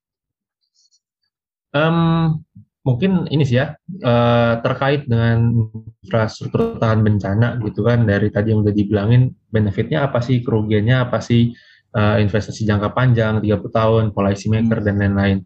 [1.76, 2.40] um,
[2.88, 5.68] mungkin ini sih ya uh, terkait dengan
[6.00, 11.20] infrastruktur tahan bencana gitu kan dari tadi yang udah dibilangin benefitnya apa sih kerugiannya apa
[11.20, 11.52] sih
[11.92, 15.44] uh, investasi jangka panjang 30 tahun policy maker dan lain-lain.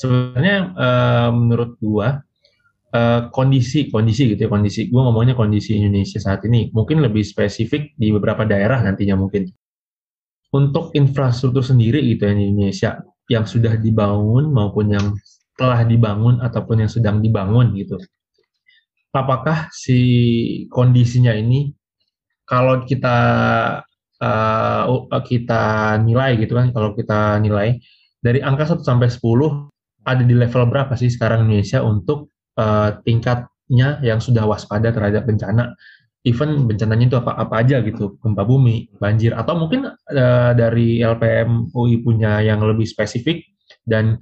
[0.00, 2.24] Sebenarnya uh, menurut gua
[2.96, 7.92] uh, kondisi kondisi gitu ya kondisi gua ngomongnya kondisi Indonesia saat ini mungkin lebih spesifik
[8.00, 9.44] di beberapa daerah nantinya mungkin.
[10.56, 12.96] Untuk infrastruktur sendiri gitu ya di Indonesia
[13.28, 15.12] yang sudah dibangun maupun yang
[15.56, 17.96] telah dibangun ataupun yang sedang dibangun gitu.
[19.12, 19.98] Apakah si
[20.68, 21.72] kondisinya ini
[22.44, 23.18] kalau kita
[24.20, 27.80] uh, kita nilai gitu kan, kalau kita nilai
[28.20, 29.24] dari angka 1 sampai 10
[30.06, 35.74] ada di level berapa sih sekarang Indonesia untuk uh, tingkatnya yang sudah waspada terhadap bencana
[36.26, 41.70] even bencananya itu apa apa aja gitu gempa bumi banjir atau mungkin uh, dari LPM
[41.70, 43.46] UI punya yang lebih spesifik
[43.86, 44.18] dan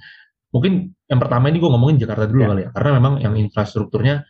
[0.54, 2.48] mungkin yang pertama ini gue ngomongin Jakarta dulu ya.
[2.54, 4.22] kali ya karena memang yang infrastrukturnya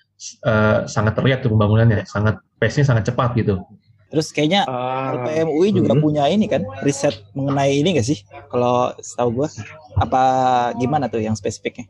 [0.49, 3.61] uh, sangat terlihat tuh pembangunannya sangat pace-nya sangat cepat gitu
[4.09, 6.01] terus kayaknya uh, LPM UI juga hmm.
[6.01, 9.49] punya ini kan riset mengenai ini gak sih kalau setahu gue
[10.01, 10.23] apa
[10.81, 11.85] gimana tuh yang spesifiknya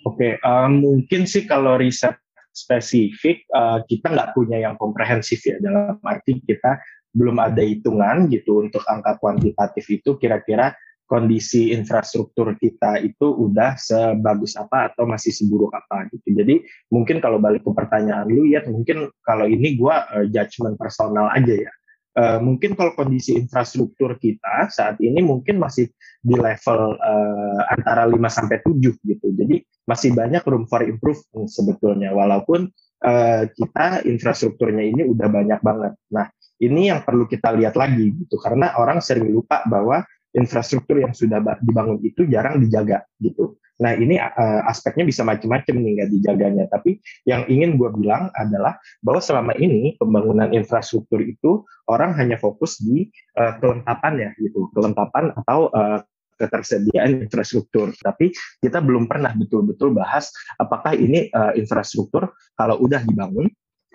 [0.00, 2.16] Oke, Oke, uh, mungkin sih kalau riset
[2.56, 6.80] spesifik uh, kita nggak punya yang komprehensif ya dalam arti kita
[7.12, 10.72] belum ada hitungan gitu untuk angka kuantitatif itu kira-kira
[11.10, 16.38] kondisi infrastruktur kita itu udah sebagus apa atau masih seburuk apa gitu.
[16.38, 16.62] Jadi
[16.94, 21.66] mungkin kalau balik ke pertanyaan lu ya mungkin kalau ini gua uh, judgement personal aja
[21.66, 21.72] ya.
[22.10, 25.90] Uh, mungkin kalau kondisi infrastruktur kita saat ini mungkin masih
[26.22, 29.26] di level uh, antara 5 sampai 7 gitu.
[29.34, 32.70] Jadi masih banyak room for improvement sebetulnya walaupun
[33.02, 35.92] uh, kita infrastrukturnya ini udah banyak banget.
[36.14, 40.04] Nah, ini yang perlu kita lihat lagi gitu karena orang sering lupa bahwa
[40.36, 43.58] infrastruktur yang sudah dibangun itu jarang dijaga gitu.
[43.80, 46.64] Nah ini uh, aspeknya bisa macam-macam nih nggak dijaganya.
[46.68, 52.76] Tapi yang ingin gue bilang adalah bahwa selama ini pembangunan infrastruktur itu orang hanya fokus
[52.78, 53.08] di
[53.40, 56.04] uh, kelengkapan ya gitu, kelengkapan atau uh,
[56.36, 57.92] ketersediaan infrastruktur.
[57.96, 60.28] Tapi kita belum pernah betul-betul bahas
[60.60, 63.48] apakah ini uh, infrastruktur kalau udah dibangun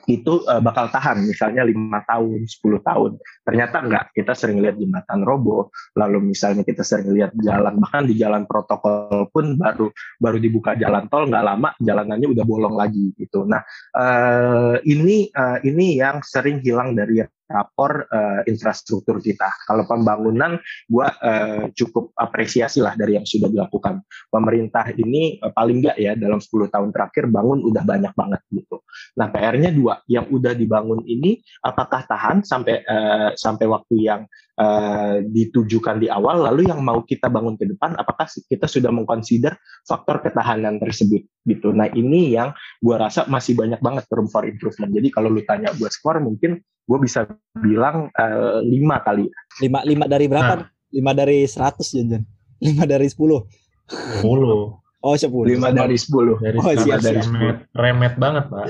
[0.08, 3.12] itu uh, bakal tahan misalnya lima tahun 10 tahun.
[3.46, 8.15] Ternyata enggak kita sering lihat jembatan roboh lalu misalnya kita sering lihat jalan bahkan di
[8.15, 9.89] jalan protokol pun baru
[10.22, 13.44] baru dibuka jalan tol nggak lama jalanannya udah bolong lagi gitu.
[13.46, 13.62] Nah
[13.98, 19.50] uh, ini uh, ini yang sering hilang dari rapor uh, infrastruktur kita.
[19.66, 20.58] Kalau pembangunan,
[20.90, 24.02] gue uh, cukup apresiasi lah dari yang sudah dilakukan.
[24.30, 28.82] Pemerintah ini uh, paling nggak ya dalam 10 tahun terakhir bangun udah banyak banget gitu.
[29.22, 34.22] Nah PR-nya dua, yang udah dibangun ini apakah tahan sampai uh, sampai waktu yang
[34.60, 39.56] uh, ditujukan di awal, lalu yang mau kita bangun ke depan, apakah kita sudah mengconsider
[39.88, 41.72] faktor ketahanan tersebut gitu.
[41.76, 44.91] Nah ini yang gue rasa masih banyak banget room for improvement.
[44.91, 47.26] Jadi kalau lu tanya gue skor mungkin gue bisa
[47.60, 49.28] bilang uh, lima kali.
[49.62, 50.54] Lima lima dari berapa?
[50.62, 50.68] Nah.
[50.96, 52.24] Lima dari seratus janjian.
[52.63, 53.44] Lima dari sepuluh.
[53.89, 54.85] Sepuluh.
[55.06, 55.54] Oh sepuluh.
[55.54, 56.41] Lima dari sepuluh.
[56.41, 57.62] Dari oh, siap, dari sepuluh.
[57.78, 58.65] Remet banget pak.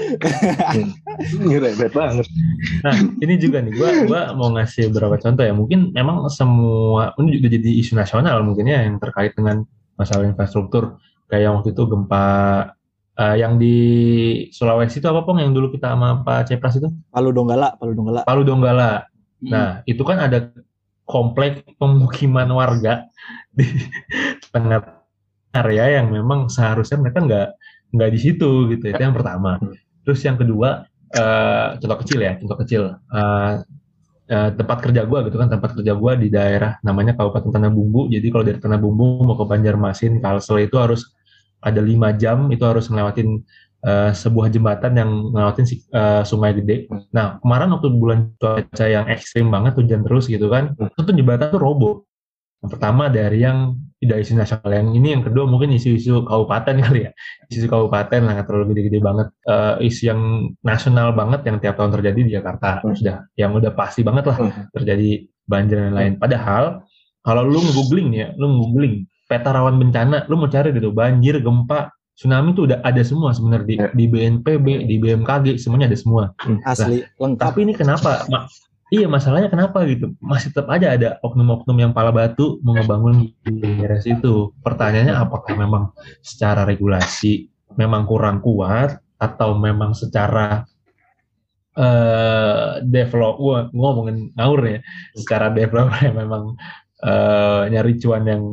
[1.39, 2.27] ini remet banget.
[2.83, 5.55] Nah ini juga nih, gue gua mau ngasih beberapa contoh ya.
[5.55, 9.63] Mungkin memang semua ini juga jadi isu nasional mungkin ya yang terkait dengan
[9.95, 10.99] masalah infrastruktur.
[11.31, 12.27] Kayak waktu itu gempa
[13.15, 13.79] Uh, yang di
[14.51, 16.91] Sulawesi itu apa pong yang dulu kita sama Pak Cepras itu?
[17.15, 18.27] Palu Donggala, Palu Donggala.
[18.27, 19.07] Palu Donggala.
[19.39, 19.51] Hmm.
[19.55, 20.51] Nah, itu kan ada
[21.07, 23.07] komplek pemukiman warga
[23.55, 23.63] di
[24.51, 24.94] tengah
[25.55, 27.47] area yang memang seharusnya mereka nggak
[27.95, 28.83] nggak di situ gitu.
[28.91, 29.55] Itu yang pertama.
[29.57, 29.71] Hmm.
[30.03, 30.83] Terus yang kedua,
[31.15, 32.83] uh, contoh kecil ya, contoh kecil.
[33.09, 33.63] Uh,
[34.29, 38.09] uh, tempat kerja gua gitu kan tempat kerja gua di daerah namanya Kabupaten Tanah Bumbu
[38.09, 41.13] jadi kalau dari Tanah Bumbu mau ke Banjarmasin Kalsel itu harus
[41.61, 43.41] ada lima jam itu harus ngelewatin
[43.85, 46.89] uh, sebuah jembatan yang ngelewatin uh, sungai gede.
[47.13, 50.97] Nah kemarin waktu bulan cuaca yang ekstrim banget hujan terus gitu kan, hmm.
[50.97, 51.95] itu jembatan tuh roboh.
[52.65, 57.05] Yang pertama dari yang tidak isu nasional, yang ini yang kedua mungkin isu-isu kabupaten kali
[57.05, 57.11] ya,
[57.53, 59.27] isu kabupaten lah terlalu gede-gede banget.
[59.45, 60.21] Uh, isu yang
[60.65, 62.97] nasional banget yang tiap tahun terjadi di Jakarta hmm.
[62.97, 64.73] sudah, yang udah pasti banget lah hmm.
[64.73, 65.09] terjadi
[65.45, 66.13] banjir dan lain.
[66.17, 66.81] Padahal
[67.21, 71.93] kalau lu nge-googling ya, lu nge-googling peta rawan bencana, lu mau cari gitu banjir, gempa,
[72.17, 73.87] tsunami itu udah ada semua sebenarnya di, ya.
[73.91, 76.23] di BNPB, di BMKG semuanya ada semua.
[76.41, 76.59] Hmm.
[76.65, 77.45] Asli, nah, lengkap.
[77.45, 78.25] Tapi ini kenapa?
[78.93, 80.13] Iya masalahnya kenapa gitu?
[80.21, 84.53] Masih tetap aja ada oknum-oknum yang pala batu mau ngebangun di daerah situ.
[84.61, 85.89] Pertanyaannya apakah memang
[86.21, 90.69] secara regulasi memang kurang kuat atau memang secara
[91.73, 94.79] uh, develop, gua ngomongin ngawur ya,
[95.17, 95.89] secara develop
[96.21, 96.53] memang
[97.01, 98.43] uh, nyari cuan yang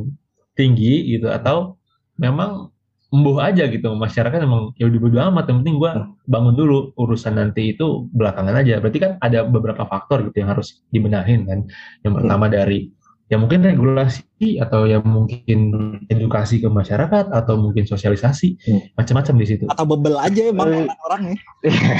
[0.57, 1.77] tinggi gitu atau
[2.17, 2.72] memang
[3.13, 5.93] embuh aja gitu masyarakat memang ya udah bodo amat yang penting gue
[6.25, 8.81] bangun dulu urusan nanti itu belakangan aja.
[8.81, 11.69] Berarti kan ada beberapa faktor gitu yang harus dibenahin kan.
[12.01, 12.55] Yang pertama hmm.
[12.57, 12.81] dari
[13.29, 15.61] ya mungkin regulasi atau ya mungkin
[16.09, 18.81] edukasi ke masyarakat atau mungkin sosialisasi hmm.
[18.97, 19.65] macam-macam di situ.
[19.69, 21.39] Atau bebel aja emang eh, orang ya.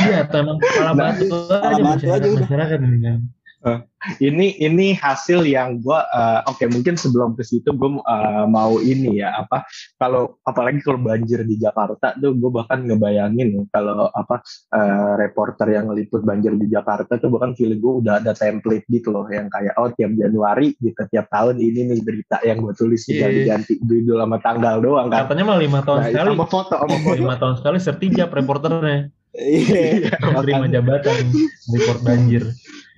[0.09, 1.29] Iya atau emang kepala batu
[1.61, 3.21] aja masyarakat, masyarakat ini kan
[3.63, 3.79] Uh,
[4.19, 8.83] ini ini hasil yang gue uh, oke okay, mungkin sebelum ke situ gue uh, mau
[8.83, 9.63] ini ya apa
[10.03, 14.43] kalau apalagi kalau banjir di Jakarta tuh gue bahkan ngebayangin kalau apa
[14.75, 19.15] uh, reporter yang liput banjir di Jakarta tuh bahkan feeling gue udah ada template gitu
[19.15, 23.07] loh yang kayak oh tiap Januari gitu tiap tahun ini nih berita yang gue tulis
[23.07, 23.31] yeah.
[23.31, 25.31] diganti judul sama tanggal doang kan.
[25.31, 26.29] Katanya mah lima tahun nah, sekali.
[26.35, 27.15] sama foto sama foto.
[27.15, 30.13] Lima tahun sekali sertijab reporternya Iya,
[30.45, 31.33] terima jabatan
[31.73, 32.43] report banjir.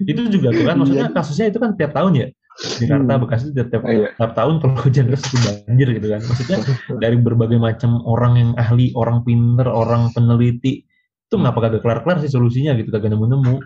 [0.02, 1.14] Itu juga tuh kan maksudnya iya.
[1.14, 2.26] kasusnya itu kan tiap tahun ya?
[2.54, 3.22] Jakarta hmm.
[3.26, 4.08] Bekasi tiap, tiap, iya.
[4.14, 6.20] tiap tahun kalau hujan deras itu banjir gitu kan.
[6.26, 6.58] Maksudnya
[7.02, 10.82] dari berbagai macam orang yang ahli orang pinter orang peneliti
[11.24, 13.58] itu kenapa kagak kelar-kelar sih solusinya gitu kagak nemu-nemu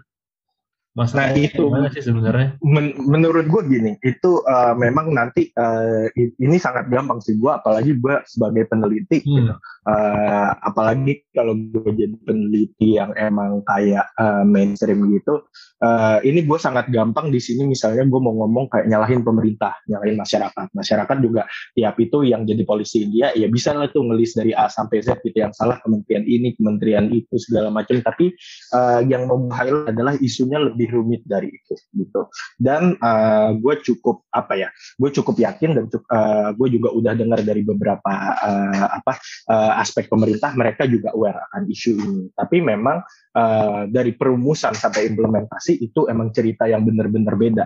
[0.97, 2.59] Masalah Nah, itu- gimana sih sebenarnya?
[2.65, 7.95] Men- menurut gue gini, itu uh, memang nanti uh, ini sangat gampang sih gue, apalagi
[7.95, 9.37] gue sebagai peneliti, Hmm.
[9.37, 9.55] gitu.
[9.87, 15.45] Uh, apalagi kalau gue jadi peneliti yang emang kayak uh, mainstream gitu,
[15.83, 20.19] uh, ini gue sangat gampang di sini misalnya gue mau ngomong kayak nyalahin pemerintah, nyalahin
[20.19, 21.43] masyarakat, masyarakat juga
[21.75, 25.23] tiap itu yang jadi polisi India ya bisa lah tuh ngelis dari A sampai Z
[25.23, 28.35] gitu yang salah kementerian ini, kementerian itu segala macam, tapi
[28.75, 32.31] uh, yang mau adalah isunya lebih rumit dari itu gitu.
[32.59, 37.41] Dan uh, gue cukup apa ya gue cukup yakin dan uh, gue juga udah dengar
[37.43, 39.19] dari beberapa uh, apa
[39.51, 42.25] uh, aspek pemerintah mereka juga aware akan isu ini.
[42.35, 43.03] Tapi memang
[43.35, 47.65] uh, dari perumusan sampai implementasi itu emang cerita yang benar-benar beda.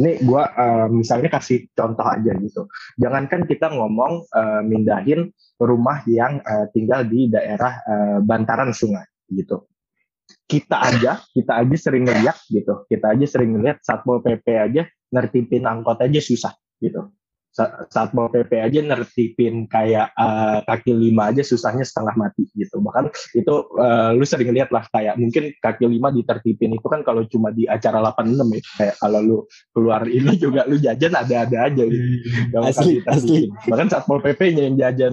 [0.00, 2.70] Ini gue uh, misalnya kasih contoh aja gitu.
[2.96, 5.28] Jangankan kita ngomong uh, mindahin
[5.60, 9.68] rumah yang uh, tinggal di daerah uh, bantaran sungai gitu.
[10.46, 12.86] Kita aja kita aja sering ngeliat gitu.
[12.86, 17.10] Kita aja sering ngeliat satpol pp aja nertipin angkot aja susah gitu
[17.90, 22.78] satpol pp aja nertipin kayak uh, kaki lima aja susahnya setengah mati gitu.
[22.78, 27.26] Bahkan itu uh, lu sering lihat lah kayak mungkin kaki lima ditertipin itu kan kalau
[27.26, 29.38] cuma di acara 86 ya kayak kalau lu
[29.74, 32.06] keluar ini juga lu jajan ada-ada aja gitu.
[32.54, 33.50] Usah Asli, ditertipin.
[33.66, 35.12] bahkan satpol pp-nya yang jajan.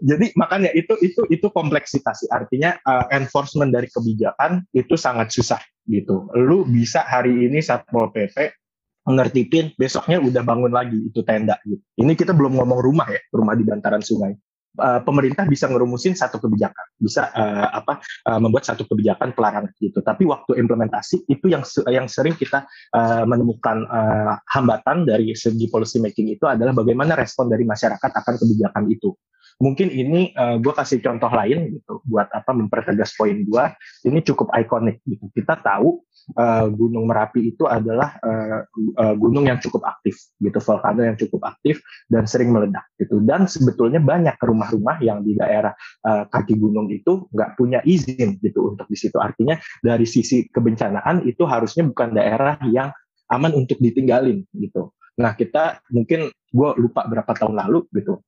[0.00, 2.30] Jadi makanya itu itu itu kompleksitas sih.
[2.32, 6.32] artinya uh, enforcement dari kebijakan itu sangat susah gitu.
[6.32, 8.61] Lu bisa hari ini satpol pp
[9.02, 13.58] ngertipin besoknya udah bangun lagi itu tenda gitu ini kita belum ngomong rumah ya rumah
[13.58, 14.38] di bantaran sungai
[14.72, 20.00] Uh, pemerintah bisa ngerumusin satu kebijakan, bisa uh, apa uh, membuat satu kebijakan pelarangan gitu.
[20.00, 21.60] Tapi waktu implementasi itu yang
[21.92, 22.64] yang sering kita
[22.96, 28.34] uh, menemukan uh, hambatan dari segi policy making itu adalah bagaimana respon dari masyarakat akan
[28.40, 29.12] kebijakan itu.
[29.60, 33.64] Mungkin ini uh, gue kasih contoh lain gitu buat apa mempertegas poin gue.
[34.08, 35.28] Ini cukup ikonik gitu.
[35.34, 36.00] Kita tahu
[36.38, 38.64] uh, Gunung Merapi itu adalah uh,
[38.98, 43.20] uh, gunung yang cukup aktif gitu, volcano yang cukup aktif dan sering meledak gitu.
[43.22, 45.74] Dan sebetulnya banyak rumah-rumah yang di daerah
[46.06, 49.18] uh, kaki gunung itu nggak punya izin gitu untuk di situ.
[49.18, 52.90] Artinya dari sisi kebencanaan itu harusnya bukan daerah yang
[53.32, 54.92] aman untuk ditinggalin gitu.
[55.20, 58.20] Nah kita mungkin gue lupa berapa tahun lalu gitu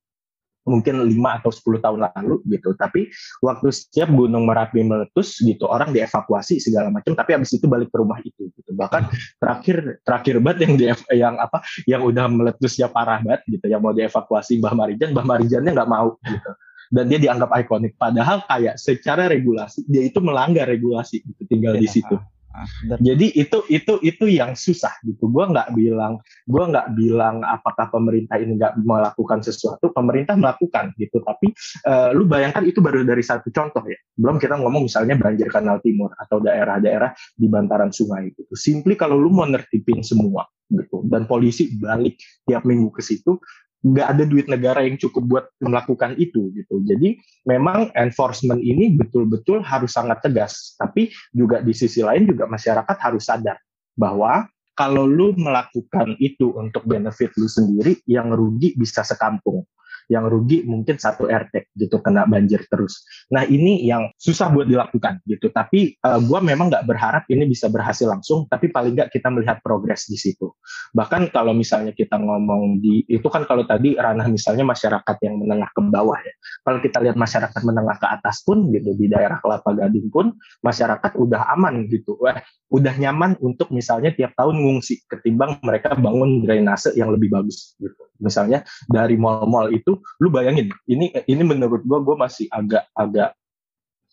[0.65, 2.73] mungkin 5 atau 10 tahun lalu gitu.
[2.75, 3.07] Tapi
[3.45, 7.97] waktu setiap gunung merapi meletus gitu orang dievakuasi segala macam tapi habis itu balik ke
[8.01, 8.71] rumah itu gitu.
[8.73, 13.79] Bahkan terakhir terakhir banget yang di yang apa yang udah meletusnya parah banget gitu yang
[13.79, 16.51] mau dievakuasi Mbah Marijan Mbah Marijannya nggak mau gitu.
[16.85, 17.97] Dan dia dianggap ikonik.
[17.97, 21.95] Padahal kayak secara regulasi dia itu melanggar regulasi gitu tinggal di Iya.
[22.01, 22.17] situ
[22.55, 22.63] Ah,
[23.03, 25.27] jadi itu itu itu yang susah gitu.
[25.27, 29.91] Gua nggak bilang, gua nggak bilang apakah pemerintah ini nggak melakukan sesuatu.
[29.91, 31.19] Pemerintah melakukan gitu.
[31.19, 31.51] Tapi
[31.83, 33.99] eh, lu bayangkan itu baru dari satu contoh ya.
[34.15, 38.55] Belum kita ngomong misalnya banjir kanal timur atau daerah-daerah di bantaran sungai gitu.
[38.55, 42.17] Simply kalau lu mau nertipin semua gitu dan polisi balik
[42.49, 43.37] tiap minggu ke situ
[43.85, 46.81] nggak ada duit negara yang cukup buat melakukan itu gitu.
[46.81, 50.73] Jadi memang enforcement ini betul-betul harus sangat tegas.
[50.81, 53.61] Tapi juga di sisi lain juga masyarakat harus sadar
[53.93, 59.63] bahwa kalau lu melakukan itu untuk benefit lu sendiri, yang rugi bisa sekampung.
[60.11, 63.05] Yang rugi mungkin satu RT gitu kena banjir terus.
[63.33, 65.49] Nah ini yang susah buat dilakukan gitu.
[65.49, 68.45] Tapi uh, gua memang nggak berharap ini bisa berhasil langsung.
[68.45, 70.53] Tapi paling nggak kita melihat progres di situ.
[70.93, 75.69] Bahkan kalau misalnya kita ngomong di itu kan kalau tadi ranah misalnya masyarakat yang menengah
[75.73, 76.33] ke bawah ya.
[76.65, 81.11] Kalau kita lihat masyarakat menengah ke atas pun gitu di daerah Kelapa Gading pun masyarakat
[81.17, 82.17] udah aman gitu.
[82.21, 82.41] Wah,
[82.71, 88.05] udah nyaman untuk misalnya tiap tahun ngungsi ketimbang mereka bangun drainase yang lebih bagus gitu.
[88.19, 93.31] Misalnya dari mall-mall itu lu bayangin ini ini menurut gua gua masih agak agak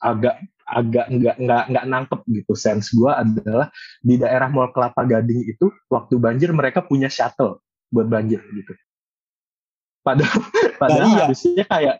[0.02, 3.68] agak agak nggak nggak nggak nangkep gitu sense gua adalah
[4.02, 8.72] di daerah Mall Kelapa Gading itu waktu banjir mereka punya shuttle buat banjir gitu.
[10.02, 10.40] Padahal
[10.82, 11.20] padahal iya.
[11.28, 11.96] harusnya kayak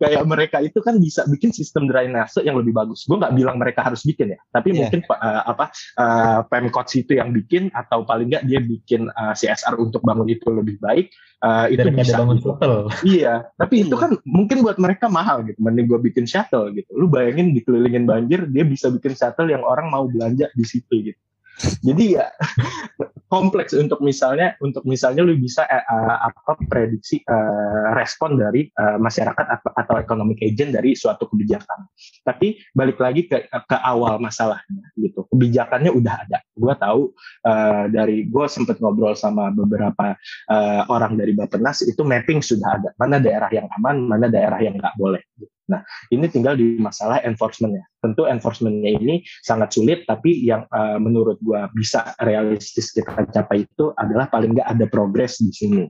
[0.00, 3.04] kayak mereka itu kan bisa bikin sistem drainase yang lebih bagus.
[3.04, 4.78] Gue nggak bilang mereka harus bikin ya, tapi Iya.
[4.88, 5.64] mungkin eh, apa
[5.96, 10.48] uh, Pemkot situ yang bikin atau paling nggak dia bikin eh, CSR untuk bangun itu
[10.48, 11.08] lebih baik.
[11.36, 12.48] eh, itu bisa bangun gitu.
[12.56, 12.88] shuttle.
[13.04, 14.02] Iya, tapi itu Iya.
[14.08, 15.60] kan mungkin buat mereka mahal gitu.
[15.60, 16.88] Mending gue bikin shuttle gitu.
[16.96, 21.20] Lu bayangin dikelilingin banjir, dia bisa bikin shuttle yang orang mau belanja di situ gitu.
[21.56, 22.28] Jadi ya
[23.32, 29.46] kompleks untuk misalnya untuk misalnya lu bisa eh, apa prediksi eh, respon dari eh, masyarakat
[29.60, 31.90] atau, atau economic agent dari suatu kebijakan.
[32.22, 35.26] Tapi balik lagi ke ke awal masalahnya gitu.
[35.32, 36.38] Kebijakannya udah ada.
[36.54, 37.10] Gua tahu
[37.46, 40.14] eh, dari gue sempet ngobrol sama beberapa
[40.52, 42.90] eh, orang dari Bappenas itu mapping sudah ada.
[43.00, 45.22] Mana daerah yang aman, mana daerah yang nggak boleh.
[45.66, 45.82] Nah,
[46.14, 47.82] ini tinggal di masalah enforcementnya.
[48.06, 53.90] tentu enforcementnya ini sangat sulit tapi yang uh, menurut gue bisa realistis kita capai itu
[53.98, 55.82] adalah paling nggak ada progres di sini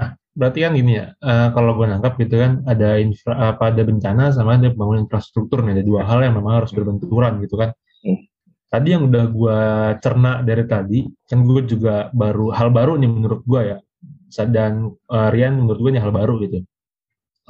[0.00, 3.84] nah, berarti kan gini ya uh, kalau gue nangkap gitu kan ada infra apa ada
[3.84, 7.76] bencana sama ada pembangunan infrastruktur nih ada dua hal yang memang harus berbenturan gitu kan
[8.00, 8.24] hmm.
[8.72, 9.58] tadi yang udah gue
[10.00, 13.78] cerna dari tadi kan gue juga baru hal baru nih menurut gue ya
[14.48, 16.64] dan uh, Rian menurut gue ini hal baru gitu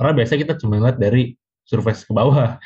[0.01, 1.37] karena biasa kita cuma lihat dari
[1.69, 2.57] surface ke bawah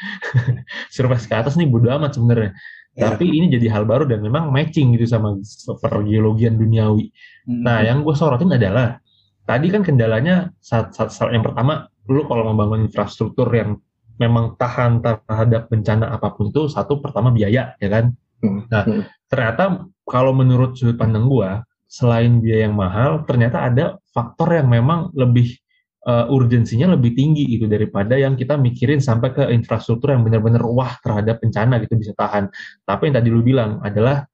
[0.95, 2.55] surface ke atas nih bodo amat sebenarnya
[2.95, 3.11] yeah.
[3.11, 5.35] tapi ini jadi hal baru dan memang matching gitu sama
[5.82, 7.62] pergeologian duniawi mm-hmm.
[7.66, 9.03] nah yang gue sorotin adalah
[9.45, 13.82] tadi kan kendalanya saat, saat, saat yang pertama lu kalau membangun infrastruktur yang
[14.14, 18.14] memang tahan terhadap bencana apa pun itu satu pertama biaya ya kan
[18.47, 18.70] mm-hmm.
[18.70, 18.87] nah
[19.26, 21.51] ternyata kalau menurut sudut pandang gue
[21.91, 25.59] selain biaya yang mahal ternyata ada faktor yang memang lebih
[26.05, 30.94] uh, urgensinya lebih tinggi gitu daripada yang kita mikirin sampai ke infrastruktur yang benar-benar wah
[31.00, 32.48] terhadap bencana gitu bisa tahan.
[32.84, 34.24] Tapi yang tadi lu bilang adalah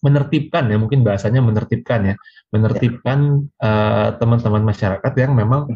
[0.00, 2.14] menertibkan ya mungkin bahasanya menertibkan ya
[2.56, 5.68] menertibkan uh, teman-teman masyarakat yang memang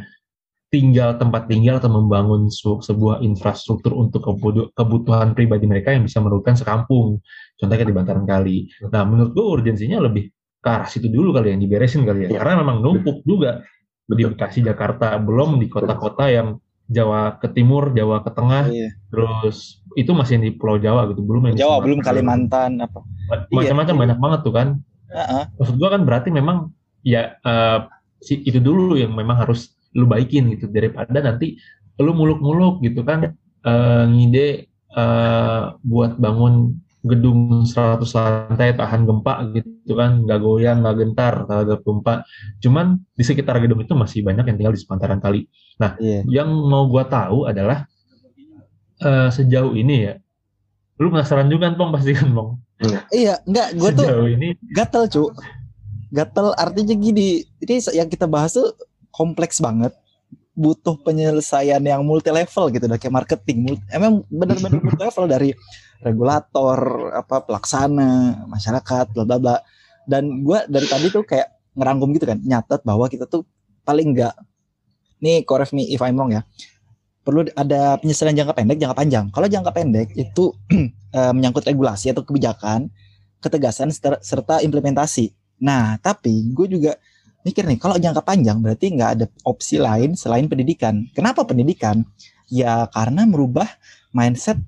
[0.72, 4.26] tinggal tempat tinggal atau membangun sebuah infrastruktur untuk
[4.74, 7.22] kebutuhan pribadi mereka yang bisa merugikan sekampung
[7.54, 8.66] contohnya di Bantaran Kali.
[8.90, 10.34] Nah menurut gue urgensinya lebih
[10.64, 12.38] ke arah situ dulu kali yang diberesin kali ya, ya.
[12.40, 13.60] karena memang numpuk juga
[14.04, 18.92] di Bekasi Jakarta belum di kota-kota yang Jawa ke timur, Jawa ke tengah, iya.
[19.08, 23.00] terus itu masih di Pulau Jawa gitu, belum yang Jawa, belum Kalimantan apa.
[23.48, 24.00] Macam-macam iya.
[24.04, 24.68] banyak banget tuh kan.
[25.08, 25.44] Uh-uh.
[25.56, 27.88] Maksud gua kan berarti memang ya uh,
[28.20, 31.56] si itu dulu yang memang harus lu baikin gitu daripada nanti
[32.02, 33.32] lu muluk-muluk gitu kan
[33.64, 36.74] uh, ngide uh, buat bangun
[37.04, 42.14] gedung 100 lantai tahan gempa gitu kan nggak goyang nggak gentar terhadap gempa
[42.64, 45.44] cuman di sekitar gedung itu masih banyak yang tinggal di sepantaran kali
[45.76, 46.24] nah yeah.
[46.24, 47.84] yang mau gua tahu adalah
[49.04, 50.14] uh, sejauh ini ya
[50.96, 52.50] lu penasaran juga kan bang pasti kan bang
[53.12, 53.34] iya.
[53.46, 54.48] Nggak gua tuh ini.
[54.74, 55.24] gatel cu.
[56.14, 58.74] Gatel artinya gini ini yang kita bahas tuh
[59.10, 59.94] kompleks banget.
[60.54, 63.78] Butuh penyelesaian yang multi level gitu kayak marketing.
[63.90, 65.50] Emang benar-benar multi level dari
[66.04, 69.56] regulator apa pelaksana masyarakat bla bla bla
[70.04, 73.42] dan gue dari tadi tuh kayak ngerangkum gitu kan nyatet bahwa kita tuh
[73.82, 74.34] paling enggak
[75.18, 76.42] nih correct me if I'm wrong ya
[77.24, 79.24] perlu ada penyesuaian jangka pendek jangka panjang.
[79.32, 80.52] Kalau jangka pendek itu
[81.16, 82.92] eh, menyangkut regulasi atau kebijakan
[83.40, 83.90] ketegasan
[84.20, 85.32] serta implementasi.
[85.64, 86.92] Nah tapi gue juga
[87.44, 91.08] mikir nih kalau jangka panjang berarti nggak ada opsi lain selain pendidikan.
[91.16, 92.04] Kenapa pendidikan?
[92.52, 93.66] Ya karena merubah
[94.12, 94.60] mindset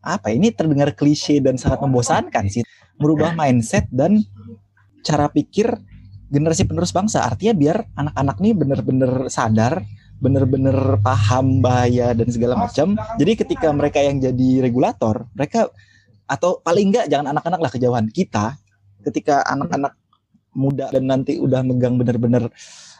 [0.00, 2.64] apa ini terdengar klise dan sangat membosankan sih.
[2.96, 4.24] Merubah mindset dan
[5.04, 5.68] cara pikir
[6.28, 7.24] generasi penerus bangsa.
[7.24, 9.82] Artinya biar anak-anak nih bener-bener sadar
[10.18, 12.98] bener-bener paham bahaya dan segala macam.
[13.22, 15.70] jadi ketika mereka yang jadi regulator mereka
[16.26, 18.06] atau paling enggak jangan anak-anak lah kejauhan.
[18.10, 18.58] Kita
[19.06, 19.94] ketika anak-anak
[20.58, 22.50] muda dan nanti udah megang bener-bener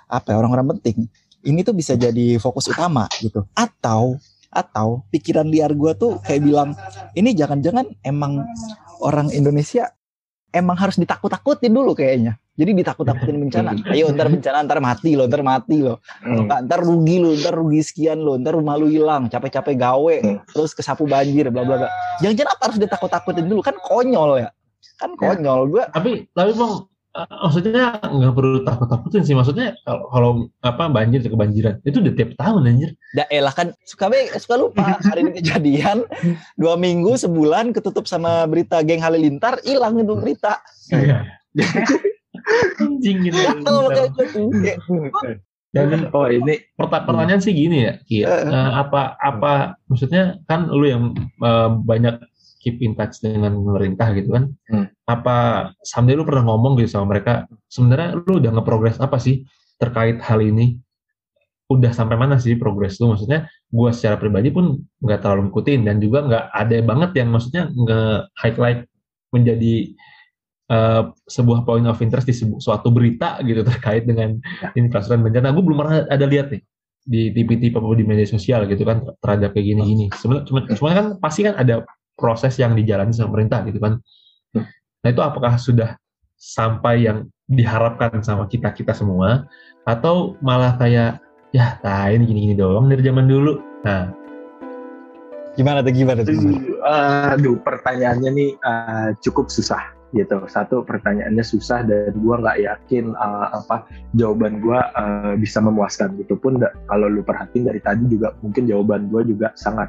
[0.09, 1.11] apa ya orang-orang penting
[1.47, 3.47] ini tuh bisa jadi fokus utama gitu.
[3.55, 4.19] Atau
[4.49, 6.73] atau pikiran liar gue tuh kayak bilang
[7.13, 8.49] ini jangan-jangan emang
[9.05, 9.93] orang Indonesia
[10.53, 12.41] emang harus ditakut-takutin dulu kayaknya.
[12.59, 13.71] Jadi ditakut-takutin bencana.
[13.93, 16.01] Ayo ntar bencana ntar mati lo ntar mati lo.
[16.25, 16.49] Hmm.
[16.49, 20.39] ntar rugi lo ntar rugi sekian lo ntar rumah lu hilang capek-capek gawe hmm.
[20.53, 21.89] terus kesapu banjir bla bla bla.
[22.25, 23.61] Jangan-jangan apa harus ditakut-takutin dulu?
[23.61, 24.51] Kan konyol ya.
[24.99, 25.35] Kan ya.
[25.35, 26.75] konyol gue tapi tapi bang
[27.27, 29.35] maksudnya nggak perlu takut-takutin sih.
[29.35, 30.31] Maksudnya kalau, kalau
[30.63, 31.83] apa banjir kebanjiran.
[31.83, 32.91] Itu udah tiap tahun anjir.
[33.17, 35.01] Daerah kan suka be suka lupa.
[35.03, 36.07] Hari ini kejadian
[36.61, 40.63] dua minggu sebulan ketutup sama berita geng halilintar hilang itu berita.
[40.95, 41.27] Iya.
[42.79, 43.39] anjing gitu.
[45.69, 46.65] Dan oh ini.
[46.79, 48.27] pertanyaan sih gini ya Kia.
[48.49, 51.13] Uh, apa apa maksudnya kan lu yang
[51.45, 52.19] uh, banyak
[52.59, 54.45] keep in touch dengan pemerintah gitu kan.
[54.69, 54.87] Hmm.
[55.07, 59.47] Apa sampai lu pernah ngomong gitu sama mereka, sebenarnya lu udah ngeprogres apa sih
[59.79, 60.79] terkait hal ini?
[61.69, 63.15] Udah sampai mana sih progres lu?
[63.15, 67.63] Maksudnya gue secara pribadi pun nggak terlalu ngikutin dan juga nggak ada banget yang maksudnya
[67.69, 68.81] nge-highlight
[69.29, 69.75] menjadi
[70.73, 74.73] uh, sebuah point of interest di suatu berita gitu terkait dengan ya.
[74.77, 75.53] infrastruktur bencana.
[75.53, 76.63] Gue belum pernah ada lihat nih
[77.09, 80.13] di TV-TV di media sosial gitu kan terhadap kayak gini-gini.
[80.13, 81.89] Sebenarnya cuma, cuma kan pasti kan ada
[82.19, 84.03] proses yang dijalani sama pemerintah gitu kan.
[85.07, 85.95] Nah itu apakah sudah
[86.35, 89.47] sampai yang diharapkan sama kita kita semua
[89.89, 91.23] atau malah kayak
[91.55, 93.63] ya nah ini gini-gini doang dari zaman dulu.
[93.87, 94.11] Nah
[95.55, 96.35] gimana tuh gimana tuh?
[96.85, 100.41] Aduh pertanyaannya nih uh, cukup susah gitu.
[100.49, 103.87] Satu pertanyaannya susah dan gue nggak yakin uh, apa
[104.19, 109.09] jawaban gue uh, bisa memuaskan gitu pun kalau lu perhatiin dari tadi juga mungkin jawaban
[109.13, 109.89] gue juga sangat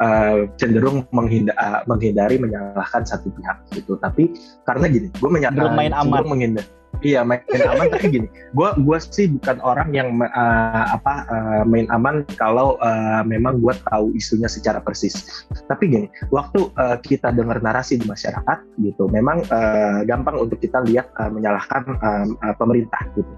[0.00, 3.96] uh, cenderung menghindari, uh, menghindari menyalahkan satu pihak gitu.
[4.00, 4.32] Tapi
[4.64, 6.24] karena gini, gue menyalahkan main aman.
[6.26, 6.68] menghindari
[7.04, 11.84] Iya main aman tapi gini, gue gua sih bukan orang yang uh, apa uh, main
[11.92, 15.44] aman kalau uh, memang gue tahu isunya secara persis.
[15.68, 20.82] Tapi gini, waktu uh, kita dengar narasi di masyarakat gitu, memang uh, gampang untuk kita
[20.88, 23.28] lihat uh, menyalahkan uh, uh, pemerintah gitu.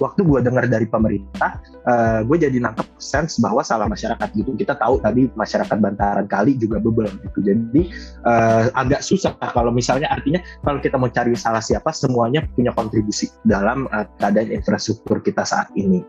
[0.00, 4.56] Waktu gue dengar dari pemerintah, uh, gue jadi nangkep sense bahwa salah masyarakat gitu.
[4.56, 7.38] Kita tahu tadi masyarakat bantaran kali juga bebel gitu.
[7.44, 7.92] Jadi
[8.24, 13.05] uh, agak susah kalau misalnya artinya kalau kita mau cari salah siapa, semuanya punya kontribusi
[13.06, 16.02] kontribusi dalam uh, keadaan infrastruktur kita saat ini.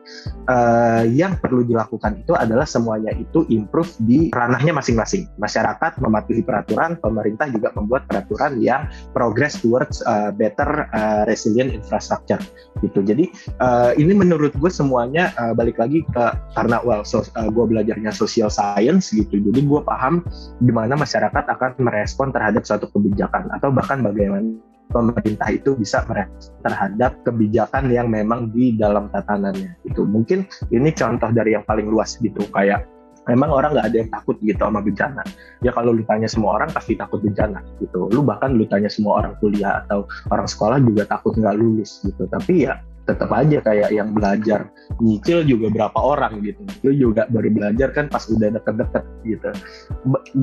[0.50, 5.30] Uh, yang perlu dilakukan itu adalah semuanya itu improve di ranahnya masing-masing.
[5.38, 12.42] Masyarakat mematuhi peraturan, pemerintah juga membuat peraturan yang progress towards uh, better uh, resilient infrastructure
[12.82, 13.06] gitu.
[13.06, 13.30] Jadi
[13.62, 16.26] uh, ini menurut gue semuanya uh, balik lagi ke
[16.58, 19.38] karena well so, uh, gue belajarnya social science gitu.
[19.38, 20.26] Jadi gue paham
[20.66, 24.58] gimana masyarakat akan merespon terhadap suatu kebijakan atau bahkan bagaimana
[24.98, 31.30] pemerintah itu bisa merespon terhadap kebijakan yang memang di dalam tatanannya itu mungkin ini contoh
[31.30, 32.90] dari yang paling luas gitu kayak
[33.28, 35.24] memang orang nggak ada yang takut gitu sama bencana.
[35.60, 38.08] Ya kalau lu tanya semua orang pasti takut bencana gitu.
[38.10, 42.24] Lu bahkan lu tanya semua orang kuliah atau orang sekolah juga takut nggak lulus gitu.
[42.32, 44.68] Tapi ya tetap aja kayak yang belajar
[45.00, 46.64] nyicil juga berapa orang gitu.
[46.84, 49.50] Lu juga baru belajar kan pas udah deket-deket gitu.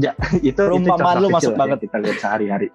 [0.01, 0.13] Ja,
[0.49, 1.89] itu itu lu masuk banget.
[1.89, 2.69] kita lihat sehari-hari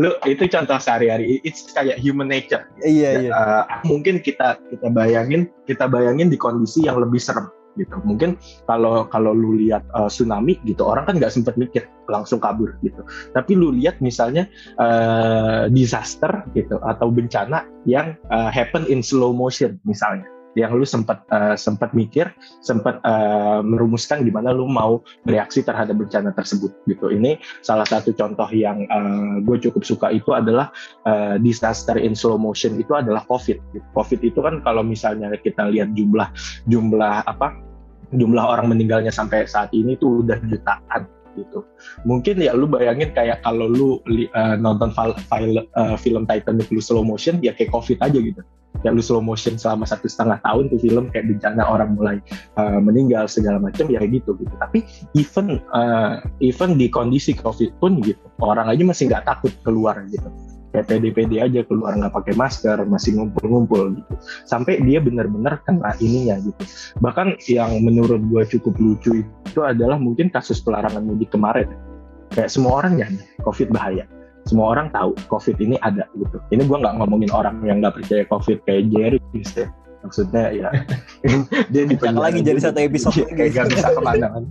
[0.00, 1.40] lu itu contoh sehari-hari.
[1.46, 2.68] It's kayak human nature.
[2.84, 3.30] Iya iya.
[3.32, 7.48] uh, mungkin kita kita bayangin kita bayangin di kondisi yang lebih serem
[7.80, 7.96] gitu.
[8.04, 8.36] Mungkin
[8.68, 13.00] kalau kalau lu lihat uh, tsunami gitu orang kan nggak sempat mikir langsung kabur gitu.
[13.32, 14.44] Tapi lu lihat misalnya
[14.76, 20.28] uh, disaster gitu atau bencana yang uh, happen in slow motion misalnya
[20.58, 22.28] yang lu sempat uh, sempat mikir,
[22.60, 27.08] sempat uh, merumuskan gimana lu mau bereaksi terhadap bencana tersebut gitu.
[27.08, 30.68] Ini salah satu contoh yang uh, gue cukup suka itu adalah
[31.08, 33.58] uh, disaster in slow motion itu adalah COVID.
[33.96, 36.28] COVID itu kan kalau misalnya kita lihat jumlah
[36.68, 37.56] jumlah apa
[38.12, 41.64] jumlah orang meninggalnya sampai saat ini itu udah jutaan gitu.
[42.04, 43.88] Mungkin ya lu bayangin kayak kalau lu
[44.32, 48.42] uh, nonton file, file, uh, film Titanic lu slow motion ya kayak COVID aja gitu.
[48.82, 52.16] Ya lu slow motion selama satu setengah tahun tuh film kayak bencana orang mulai
[52.58, 54.54] uh, meninggal segala macam ya gitu gitu.
[54.58, 59.96] Tapi even uh, even di kondisi covid pun gitu orang aja masih nggak takut keluar
[60.10, 60.26] gitu
[60.72, 64.14] kayak pede-pede aja keluar nggak pakai masker masih ngumpul-ngumpul gitu.
[64.48, 66.62] Sampai dia benar-benar kena ininya gitu.
[67.04, 71.68] Bahkan yang menurut gue cukup lucu itu adalah mungkin kasus pelarangan mudik kemarin.
[72.32, 73.08] Kayak semua orang ya
[73.44, 74.08] covid bahaya.
[74.42, 76.42] Semua orang tahu COVID ini ada gitu.
[76.50, 79.70] Ini gue nggak ngomongin orang yang nggak percaya COVID kayak Jerry gitu.
[80.02, 80.68] Maksudnya ya
[81.72, 84.44] dia di lagi jadi satu episode kayak gak bisa ke mana kan.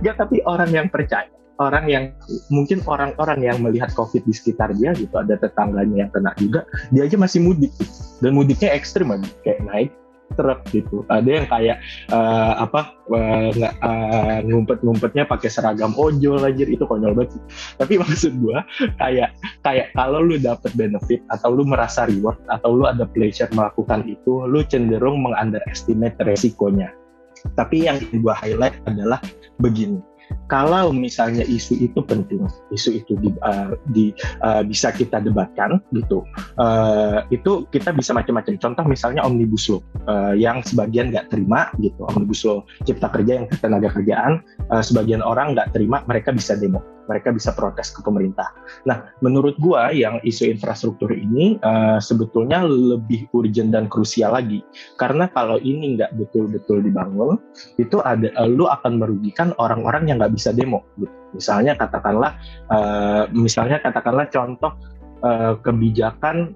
[0.00, 1.28] Gak tapi orang yang percaya
[1.58, 2.04] orang yang
[2.48, 6.62] mungkin orang-orang yang melihat COVID di sekitar dia gitu ada tetangganya yang kena juga
[6.94, 7.70] dia aja masih mudik.
[7.78, 7.94] Gitu.
[8.18, 9.90] dan mudiknya ekstrim aja kayak naik
[10.36, 11.08] truk gitu.
[11.08, 11.80] Ada yang kayak
[12.12, 13.48] uh, apa uh,
[13.80, 17.40] uh, ngumpet-ngumpetnya pakai seragam ojol aja itu konyol banget
[17.80, 18.66] tapi maksud gua
[19.00, 19.32] kayak
[19.64, 24.44] kayak kalau lu dapet benefit atau lu merasa reward atau lu ada pleasure melakukan itu
[24.44, 26.92] lu cenderung mengunderestimate resikonya.
[27.54, 29.22] Tapi yang gua highlight adalah
[29.62, 30.02] begini
[30.48, 34.12] kalau misalnya isu itu penting, isu itu di, uh, di
[34.42, 36.24] uh, bisa kita debatkan gitu,
[36.60, 38.56] uh, itu kita bisa macam-macam.
[38.58, 43.46] Contoh misalnya omnibus law uh, yang sebagian nggak terima gitu, omnibus law cipta kerja yang
[43.60, 44.40] tenaga kerjaan,
[44.72, 48.52] uh, sebagian orang nggak terima, mereka bisa demo mereka bisa protes ke pemerintah.
[48.84, 54.60] Nah, menurut gua yang isu infrastruktur ini uh, sebetulnya lebih urgent dan krusial lagi
[55.00, 57.40] karena kalau ini nggak betul-betul dibangun,
[57.80, 60.84] itu ada lu akan merugikan orang-orang yang nggak bisa demo.
[61.00, 61.10] Gitu.
[61.34, 62.36] Misalnya katakanlah,
[62.68, 64.76] uh, misalnya katakanlah contoh
[65.24, 66.52] uh, kebijakan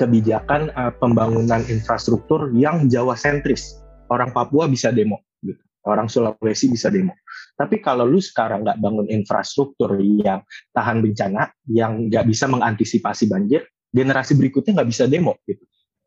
[0.00, 3.78] kebijakan uh, pembangunan infrastruktur yang Jawa sentris,
[4.10, 5.62] orang Papua bisa demo, gitu.
[5.86, 7.14] orang Sulawesi bisa demo
[7.52, 10.42] tapi kalau lu sekarang nggak bangun infrastruktur yang
[10.72, 15.62] tahan bencana, yang nggak bisa mengantisipasi banjir, generasi berikutnya nggak bisa demo gitu.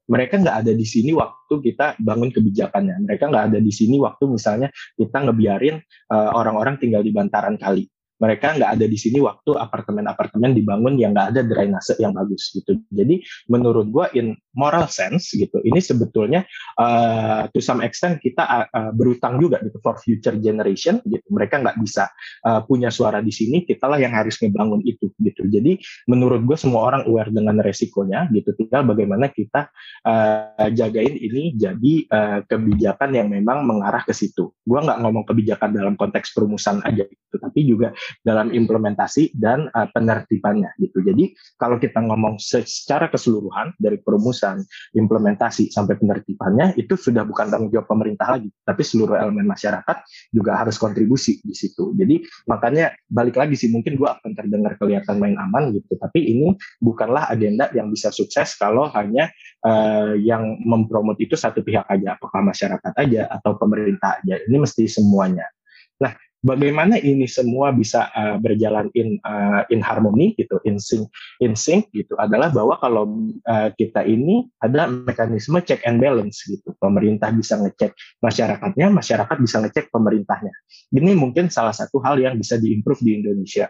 [0.05, 3.09] Mereka nggak ada di sini waktu kita bangun kebijakannya.
[3.09, 5.81] Mereka nggak ada di sini waktu misalnya kita ngebiarin
[6.13, 7.89] orang eh, orang-orang tinggal di bantaran kali.
[8.15, 12.79] Mereka nggak ada di sini waktu apartemen-apartemen dibangun yang nggak ada drainase yang bagus gitu.
[12.91, 13.19] Jadi
[13.51, 16.47] menurut gue in moral sense gitu, ini sebetulnya
[16.79, 21.27] uh, to some extent kita uh, berutang juga gitu for future generation gitu.
[21.27, 22.07] Mereka nggak bisa
[22.47, 25.43] uh, punya suara di sini, kita lah yang harus ngebangun itu gitu.
[25.47, 28.55] Jadi menurut gue semua orang aware dengan resikonya gitu.
[28.55, 29.67] Tinggal bagaimana kita
[30.07, 34.55] uh, jagain ini jadi uh, kebijakan yang memang mengarah ke situ.
[34.63, 37.91] Gue nggak ngomong kebijakan dalam konteks perumusan aja gitu, tapi juga
[38.21, 41.01] dalam implementasi dan uh, penertibannya gitu.
[41.01, 44.63] Jadi kalau kita ngomong secara keseluruhan dari perumusan,
[44.95, 49.97] implementasi sampai penertibannya itu sudah bukan tanggung jawab pemerintah lagi, tapi seluruh elemen masyarakat
[50.31, 51.93] juga harus kontribusi di situ.
[51.95, 56.55] Jadi makanya balik lagi sih mungkin gua akan terdengar kelihatan main aman gitu, tapi ini
[56.81, 59.29] bukanlah agenda yang bisa sukses kalau hanya
[59.65, 64.35] uh, yang mempromot itu satu pihak aja, apakah masyarakat aja atau pemerintah aja.
[64.45, 65.47] Ini mesti semuanya.
[65.95, 66.11] Nah,
[66.45, 71.09] bagaimana ini semua bisa uh, berjalan in uh, in harmoni gitu, in sync,
[71.41, 73.09] in sync gitu adalah bahwa kalau
[73.49, 76.77] uh, kita ini ada mekanisme check and balance gitu.
[76.77, 80.53] Pemerintah bisa ngecek masyarakatnya, masyarakat bisa ngecek pemerintahnya.
[80.93, 83.65] Ini mungkin salah satu hal yang bisa diimprove di Indonesia.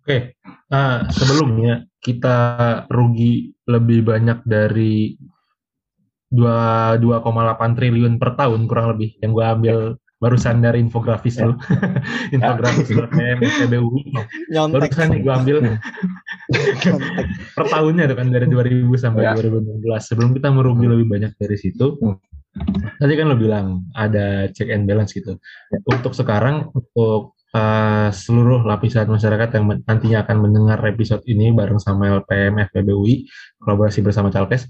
[0.00, 0.36] Oke,
[0.72, 2.36] nah sebelumnya kita
[2.88, 5.12] rugi lebih banyak dari
[6.32, 9.76] 2,8 triliun per tahun kurang lebih yang gue ambil
[10.20, 11.56] barusan dari infografis lo
[12.36, 13.88] infografis BM PBU
[14.52, 15.56] barusan nih gue ambil.
[17.56, 19.32] Per tahunnya tuh kan dari 2000 sampai ya.
[19.32, 21.96] 2016 sebelum kita merugi lebih banyak dari situ
[23.00, 25.40] tadi kan lo bilang ada check and balance gitu.
[25.72, 25.78] Ya.
[25.88, 32.20] untuk sekarang untuk uh, seluruh lapisan masyarakat yang nantinya akan mendengar episode ini bareng sama
[32.20, 33.24] LPM FPBUI
[33.62, 34.68] kolaborasi bersama Calkes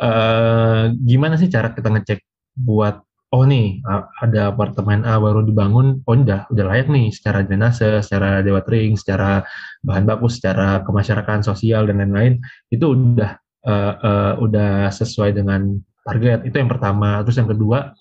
[0.00, 2.24] uh, gimana sih cara kita ngecek
[2.56, 3.78] buat oh nih
[4.18, 8.98] ada apartemen A baru dibangun, oh udah udah layak nih secara drainase, secara dewa ring,
[8.98, 9.46] secara
[9.86, 12.42] bahan baku, secara kemasyarakatan sosial dan lain-lain.
[12.74, 16.42] Itu udah uh, uh, udah sesuai dengan target.
[16.42, 17.22] Itu yang pertama.
[17.22, 17.94] Terus yang kedua,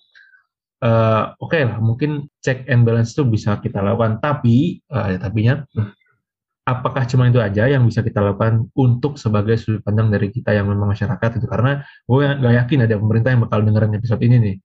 [0.81, 5.17] uh, oke okay lah mungkin check and balance itu bisa kita lakukan, tapi uh, ya,
[5.21, 5.61] tapinya
[6.65, 10.69] apakah cuma itu aja yang bisa kita lakukan untuk sebagai sudut pandang dari kita yang
[10.69, 11.45] memang masyarakat itu?
[11.49, 14.57] Karena gue nggak yakin ada pemerintah yang bakal dengerin episode ini nih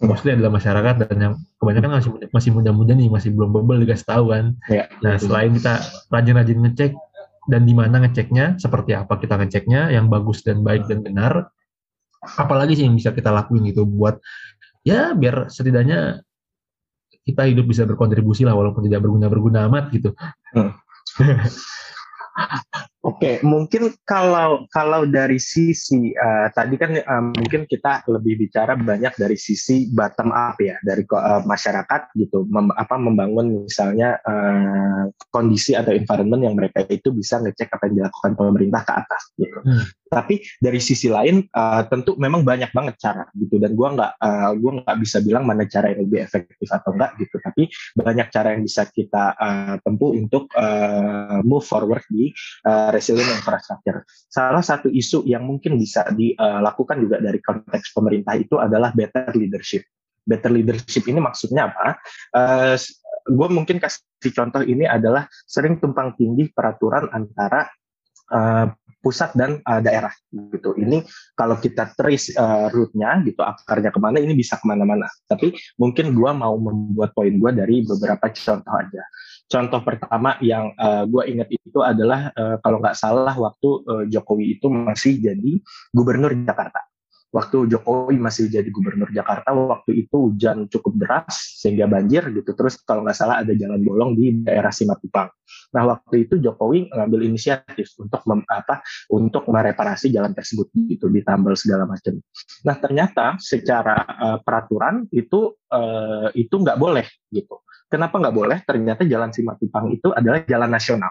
[0.00, 4.24] mostly adalah masyarakat dan yang kebanyakan masih masih muda-muda nih masih belum bebel dikasih tahu
[4.32, 4.56] kan.
[4.72, 6.92] Ya, nah selain kita rajin-rajin ngecek
[7.48, 11.52] dan di mana ngeceknya, seperti apa kita ngeceknya, yang bagus dan baik dan benar,
[12.36, 14.20] apalagi sih yang bisa kita lakuin gitu buat
[14.84, 16.24] ya biar setidaknya
[17.24, 20.16] kita hidup bisa berkontribusi lah walaupun tidak berguna berguna amat gitu.
[20.56, 20.72] Hmm.
[23.00, 28.76] Oke, okay, mungkin kalau kalau dari sisi uh, tadi kan uh, mungkin kita lebih bicara
[28.76, 35.08] banyak dari sisi bottom up ya dari uh, masyarakat gitu, mem, apa membangun misalnya uh,
[35.32, 39.58] kondisi atau environment yang mereka itu bisa ngecek apa yang dilakukan pemerintah ke atas gitu.
[39.64, 39.84] Hmm.
[40.10, 44.50] Tapi dari sisi lain uh, tentu memang banyak banget cara gitu dan gua nggak uh,
[44.58, 47.38] gua nggak bisa bilang mana cara yang lebih efektif atau enggak gitu.
[47.38, 52.34] Tapi banyak cara yang bisa kita uh, tempuh untuk uh, move forward di
[52.66, 54.02] uh, resilient infrastructure.
[54.26, 59.86] Salah satu isu yang mungkin bisa dilakukan juga dari konteks pemerintah itu adalah better leadership.
[60.26, 62.02] Better leadership ini maksudnya apa?
[62.34, 62.74] Uh,
[63.30, 67.68] gue mungkin kasih contoh ini adalah sering tumpang tindih peraturan antara
[68.30, 68.66] uh,
[69.00, 70.76] pusat dan uh, daerah gitu.
[70.76, 71.02] Ini
[71.32, 75.08] kalau kita trace uh, root-nya gitu akarnya ke mana ini bisa ke mana-mana.
[75.24, 79.02] Tapi mungkin gua mau membuat poin gua dari beberapa contoh aja.
[79.50, 84.60] Contoh pertama yang uh, gua ingat itu adalah uh, kalau nggak salah waktu uh, Jokowi
[84.60, 85.52] itu masih jadi
[85.96, 86.89] gubernur Jakarta
[87.30, 92.82] waktu Jokowi masih jadi gubernur Jakarta waktu itu hujan cukup deras sehingga banjir gitu terus
[92.82, 95.30] kalau nggak salah ada jalan bolong di daerah Simatupang.
[95.74, 98.82] Nah waktu itu Jokowi mengambil inisiatif untuk mem, apa
[99.14, 102.18] untuk mereparasi jalan tersebut gitu ditambal segala macam.
[102.66, 107.62] Nah ternyata secara uh, peraturan itu uh, itu nggak boleh gitu.
[107.90, 108.58] Kenapa nggak boleh?
[108.62, 111.10] Ternyata jalan Simatupang itu adalah jalan nasional.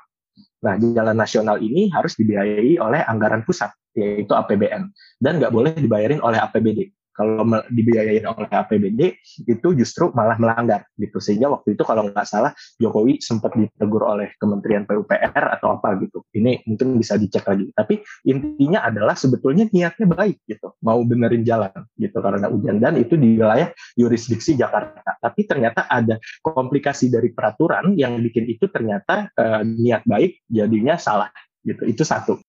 [0.60, 4.90] Nah, jalan nasional ini harus dibiayai oleh anggaran pusat, yaitu APBN,
[5.22, 11.20] dan nggak boleh dibayarin oleh APBD kalau dibiayain oleh APBD itu justru malah melanggar gitu.
[11.20, 16.24] Sehingga waktu itu kalau nggak salah Jokowi sempat ditegur oleh Kementerian PUPR atau apa gitu.
[16.32, 17.76] Ini mungkin bisa dicek lagi.
[17.76, 20.72] Tapi intinya adalah sebetulnya niatnya baik gitu.
[20.80, 22.24] Mau benerin jalan gitu.
[22.24, 22.80] Karena hujan.
[22.80, 23.68] Dan itu di wilayah
[24.00, 25.20] yurisdiksi Jakarta.
[25.20, 31.28] Tapi ternyata ada komplikasi dari peraturan yang bikin itu ternyata eh, niat baik jadinya salah
[31.68, 31.84] gitu.
[31.84, 32.40] Itu satu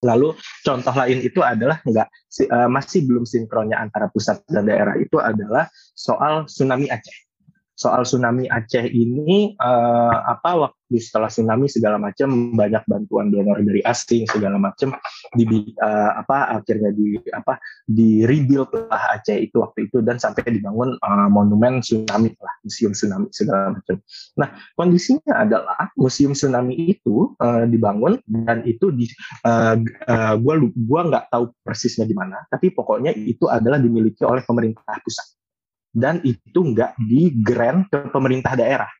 [0.00, 0.32] Lalu
[0.64, 2.08] contoh lain itu adalah enggak
[2.48, 7.29] uh, masih belum sinkronnya antara pusat dan daerah itu adalah soal tsunami Aceh.
[7.80, 13.80] Soal tsunami Aceh ini uh, apa waktu setelah tsunami segala macam banyak bantuan donor dari
[13.88, 14.92] asing segala macam
[15.32, 17.56] di uh, apa akhirnya di apa
[17.88, 22.92] di rebuild lah Aceh itu waktu itu dan sampai dibangun uh, monumen tsunami lah museum
[22.92, 23.96] tsunami segala macam.
[24.36, 29.08] Nah kondisinya adalah museum tsunami itu uh, dibangun dan itu di
[29.48, 34.44] uh, uh, gua gua nggak tahu persisnya di mana tapi pokoknya itu adalah dimiliki oleh
[34.44, 35.39] pemerintah pusat
[35.90, 38.90] dan itu nggak di grant ke pemerintah daerah.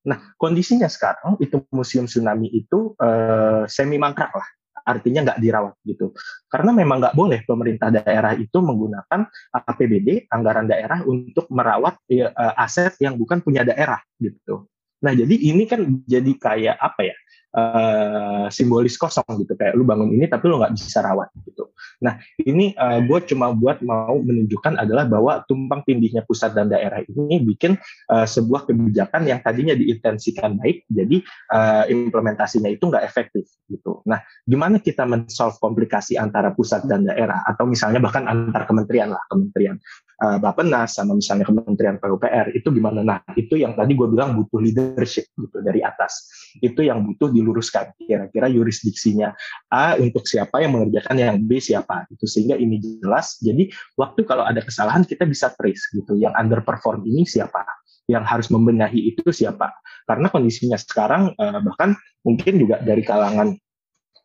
[0.00, 4.48] Nah, kondisinya sekarang itu museum tsunami itu uh, semi mangkrak lah,
[4.88, 6.16] artinya nggak dirawat gitu.
[6.48, 12.96] Karena memang nggak boleh pemerintah daerah itu menggunakan APBD anggaran daerah untuk merawat uh, aset
[13.04, 14.64] yang bukan punya daerah gitu.
[15.00, 17.16] Nah, jadi ini kan jadi kayak apa ya?
[17.54, 21.70] uh, simbolis kosong gitu kayak lu bangun ini tapi lu nggak bisa rawat gitu.
[22.04, 26.70] Nah ini uh, eh, gue cuma buat mau menunjukkan adalah bahwa tumpang tindihnya pusat dan
[26.70, 27.76] daerah ini bikin
[28.10, 31.22] uh, sebuah kebijakan yang tadinya diintensikan baik jadi
[31.52, 34.02] uh, implementasinya itu nggak efektif gitu.
[34.06, 39.22] Nah gimana kita mensolve komplikasi antara pusat dan daerah atau misalnya bahkan antar kementerian lah
[39.28, 39.76] kementerian
[40.20, 43.00] uh, sama misalnya Kementerian PUPR itu gimana?
[43.00, 46.28] Nah itu yang tadi gue bilang butuh leadership gitu dari atas.
[46.60, 47.96] Itu yang butuh diluruskan.
[47.96, 49.32] Kira-kira yurisdiksinya
[49.72, 53.40] A untuk siapa yang mengerjakan yang B siapa itu sehingga ini jelas.
[53.40, 56.20] Jadi waktu kalau ada kesalahan kita bisa trace gitu.
[56.20, 57.64] Yang underperform ini siapa?
[58.06, 59.72] Yang harus membenahi itu siapa?
[60.04, 61.96] Karena kondisinya sekarang uh, bahkan
[62.26, 63.56] mungkin juga dari kalangan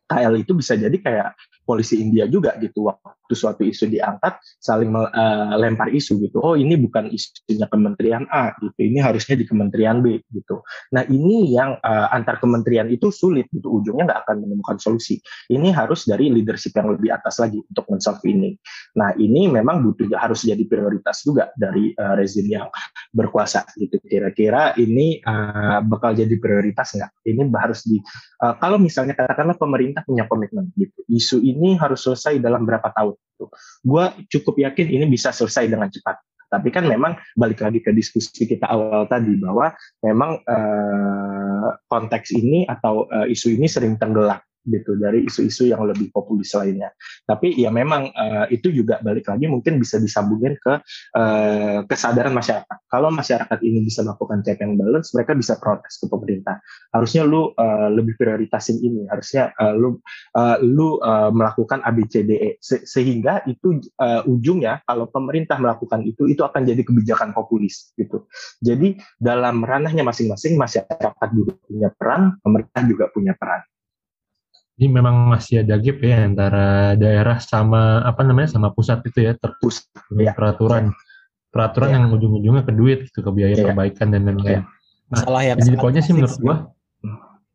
[0.06, 1.34] KL itu bisa jadi kayak
[1.66, 6.38] polisi India juga gitu waktu suatu isu diangkat saling uh, lempar isu gitu.
[6.44, 10.62] Oh ini bukan isunya kementerian A gitu ini harusnya di kementerian B gitu.
[10.92, 15.18] Nah ini yang uh, antar kementerian itu sulit gitu ujungnya nggak akan menemukan solusi.
[15.50, 18.54] Ini harus dari leadership yang lebih atas lagi untuk mensolve ini.
[19.00, 22.68] Nah ini memang butuh harus jadi prioritas juga dari uh, rezim yang
[23.10, 23.98] berkuasa gitu.
[24.04, 27.10] Kira-kira ini uh, bakal jadi prioritas nggak?
[27.26, 27.98] Ini harus di
[28.44, 33.15] uh, kalau misalnya katakanlah pemerintah punya komitmen gitu isu ini harus selesai dalam berapa tahun.
[33.84, 36.16] Gue cukup yakin ini bisa selesai dengan cepat.
[36.46, 39.74] Tapi kan memang balik lagi ke diskusi kita awal tadi bahwa
[40.06, 46.10] memang uh, konteks ini atau uh, isu ini sering tenggelam gitu dari isu-isu yang lebih
[46.10, 46.90] populis lainnya.
[47.24, 50.74] Tapi ya memang uh, itu juga balik lagi mungkin bisa disambungin ke
[51.16, 52.78] uh, kesadaran masyarakat.
[52.90, 56.58] Kalau masyarakat ini bisa melakukan check and balance, mereka bisa protes ke pemerintah.
[56.90, 59.98] Harusnya lu uh, lebih prioritasin ini, harusnya uh, lu
[60.34, 66.42] uh, lu uh, melakukan ABCDE Se sehingga itu uh, ujungnya kalau pemerintah melakukan itu itu
[66.42, 68.26] akan jadi kebijakan populis gitu.
[68.62, 73.62] Jadi dalam ranahnya masing-masing masyarakat juga punya peran, pemerintah juga punya peran.
[74.76, 79.32] Jadi memang masih ada gap ya antara daerah sama apa namanya sama pusat itu ya
[79.32, 80.36] terpusat ya.
[80.36, 80.92] peraturan
[81.48, 81.94] peraturan ya.
[81.96, 83.64] yang ujung-ujungnya ke duit gitu ke biaya ya.
[83.72, 84.60] perbaikan dan lain-lain.
[84.60, 84.62] Ya.
[85.08, 86.56] Nah, yang jadi pokoknya sih menurut gua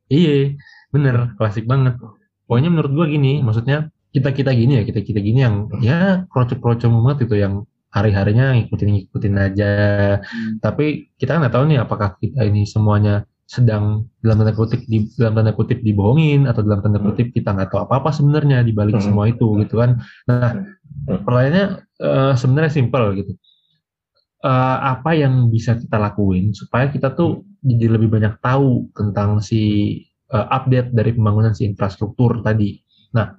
[0.10, 0.58] iya
[0.90, 2.02] bener klasik banget.
[2.50, 6.90] Pokoknya menurut gua gini, maksudnya kita kita gini ya kita kita gini yang ya kroco-kroco
[6.90, 9.74] banget itu yang hari-harinya ngikutin ngikutin aja.
[10.20, 10.58] Hmm.
[10.58, 15.12] Tapi kita kan nggak tahu nih apakah kita ini semuanya sedang dalam tanda kutip di
[15.20, 18.72] dalam tanda kutip dibohongin atau dalam tanda kutip kita nggak tahu apa apa sebenarnya di
[18.72, 19.04] balik hmm.
[19.04, 20.00] semua itu gitu kan.
[20.32, 21.28] Nah hmm.
[21.28, 21.66] pertanyaannya
[22.00, 23.36] uh, sebenarnya simpel gitu.
[24.42, 30.00] Uh, apa yang bisa kita lakuin supaya kita tuh jadi lebih banyak tahu tentang si
[30.32, 32.80] uh, update dari pembangunan si infrastruktur tadi?
[33.12, 33.36] Nah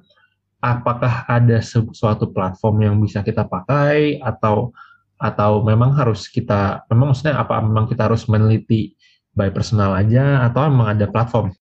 [0.60, 4.76] apakah ada suatu platform yang bisa kita pakai atau
[5.16, 7.64] atau memang harus kita memang maksudnya apa?
[7.64, 8.92] Memang kita harus meneliti
[9.32, 11.52] by personal aja atau emang ada platform?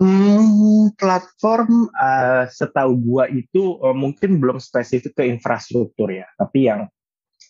[0.00, 6.88] Hmm, platform uh, setahu gua itu uh, mungkin belum spesifik ke infrastruktur ya, tapi yang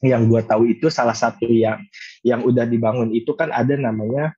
[0.03, 1.79] yang gua tahu itu salah satu yang
[2.27, 4.35] yang udah dibangun itu kan ada namanya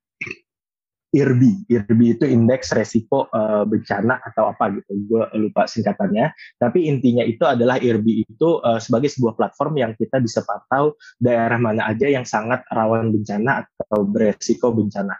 [1.12, 1.68] IRBI.
[1.68, 4.90] IRBI itu indeks resiko uh, bencana atau apa gitu.
[5.04, 6.32] Gue lupa singkatannya.
[6.56, 11.60] Tapi intinya itu adalah IRBI itu uh, sebagai sebuah platform yang kita bisa pantau daerah
[11.60, 15.12] mana aja yang sangat rawan bencana atau beresiko bencana.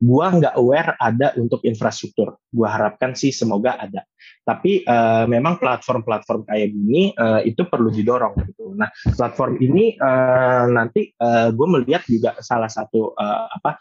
[0.00, 2.40] Gua nggak aware ada untuk infrastruktur.
[2.48, 4.00] Gua harapkan sih semoga ada.
[4.40, 8.72] Tapi uh, memang platform-platform kayak gini uh, itu perlu didorong gitu.
[8.72, 13.76] Nah, platform ini uh, nanti uh, gue melihat juga salah satu uh, apa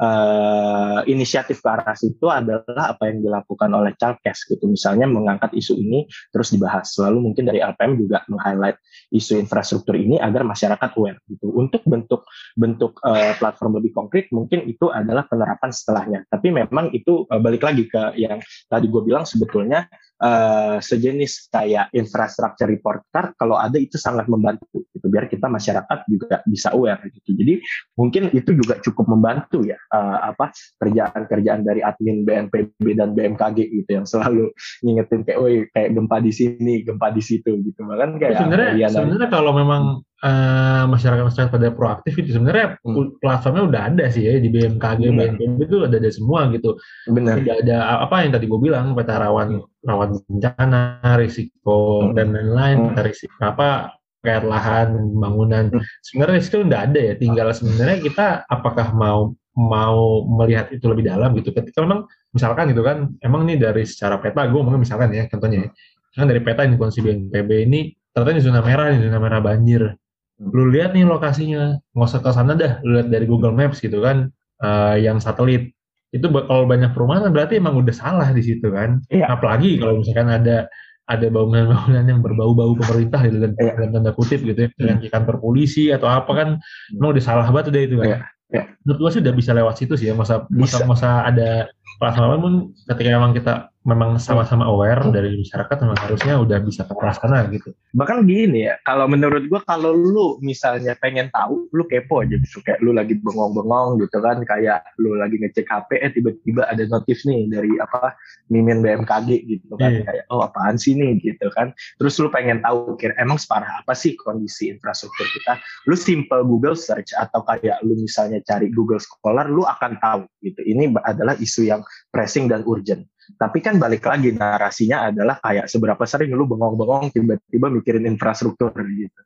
[0.00, 4.68] uh, inisiatif ke arah situ adalah apa yang dilakukan oleh Calkes gitu.
[4.68, 6.92] Misalnya mengangkat isu ini terus dibahas.
[7.00, 8.78] Lalu mungkin dari LPM juga meng-highlight
[9.12, 11.52] isu infrastruktur ini agar masyarakat aware gitu.
[11.52, 16.20] Untuk bentuk bentuk uh, platform lebih konkret mungkin itu adalah penerapan setelahnya.
[16.28, 19.88] Tapi memang itu uh, balik lagi ke yang tadi gue bilang sebetulnya
[20.22, 25.06] uh, sejenis kayak infrastructure report card kalau ada itu sangat membantu gitu.
[25.08, 27.36] Biar kita masyarakat juga bisa aware gitu.
[27.36, 27.60] Jadi
[27.96, 33.90] mungkin itu juga cukup membantu ya uh, apa kerjaan-kerjaan dari admin BNPB dan BMKG gitu
[33.90, 34.52] yang selalu
[34.84, 37.80] ngingetin kayak oh kayak gempa di sini gempa di situ gitu.
[37.84, 43.20] Bahkan kayak sebenarnya sebenarnya kalau memang uh, masyarakat masyarakat pada proaktif itu sebenarnya hmm.
[43.20, 45.16] platformnya udah ada sih ya di BMKG hmm.
[45.16, 46.78] BNPB itu ada ada semua gitu
[47.10, 50.82] benar tidak ada apa yang tadi gue bilang peta rawan rawan bencana
[51.20, 52.12] risiko hmm.
[52.16, 53.02] dan lain-lain hmm.
[53.04, 55.82] risiko apa kayak lahan bangunan hmm.
[56.00, 61.32] sebenarnya risiko udah ada ya tinggal sebenarnya kita apakah mau mau melihat itu lebih dalam
[61.32, 65.24] gitu ketika memang misalkan gitu kan emang nih dari secara peta gue ngomongin misalkan ya
[65.32, 65.72] contohnya
[66.12, 67.80] ya kan dari peta ini kondisi BNPB ini
[68.12, 69.96] ternyata di zona merah di zona merah banjir
[70.36, 74.04] lu lihat nih lokasinya nggak usah ke sana dah lu lihat dari Google Maps gitu
[74.04, 74.28] kan
[74.60, 75.72] uh, yang satelit
[76.12, 79.32] itu kalau banyak perumahan berarti emang udah salah di situ kan iya.
[79.32, 80.68] apalagi kalau misalkan ada
[81.06, 83.72] ada bangunan-bangunan yang berbau-bau pemerintah gitu dan iya.
[83.78, 85.10] dalam tanda kutip gitu ya dengan hmm.
[85.10, 86.98] kantor polisi atau apa kan hmm.
[87.00, 88.20] emang udah salah banget udah itu kan iya.
[88.46, 88.62] Ya.
[88.86, 91.66] Menurut gue sih udah bisa lewat situ sih ya masa masa masa ada
[91.98, 97.46] pelaksana pun ketika memang kita memang sama-sama aware dari masyarakat memang harusnya udah bisa terlaksana
[97.54, 97.70] gitu.
[97.94, 102.58] Bahkan gini ya, kalau menurut gua kalau lu misalnya pengen tahu, lu kepo aja gitu
[102.66, 107.22] kayak lu lagi bengong-bengong gitu kan, kayak lu lagi ngecek HP eh tiba-tiba ada notif
[107.22, 108.18] nih dari apa
[108.50, 110.04] Mimin BMKG gitu kan, yeah.
[110.04, 111.70] kayak oh apaan sih nih gitu kan.
[112.02, 115.62] Terus lu pengen tahu kira emang separah apa sih kondisi infrastruktur kita?
[115.86, 120.58] Lu simple Google search atau kayak lu misalnya cari Google Scholar, lu akan tahu gitu.
[120.66, 126.06] Ini adalah isu yang pressing dan urgent tapi kan balik lagi narasinya adalah kayak seberapa
[126.06, 129.20] sering lu bengong-bengong tiba-tiba mikirin infrastruktur gitu.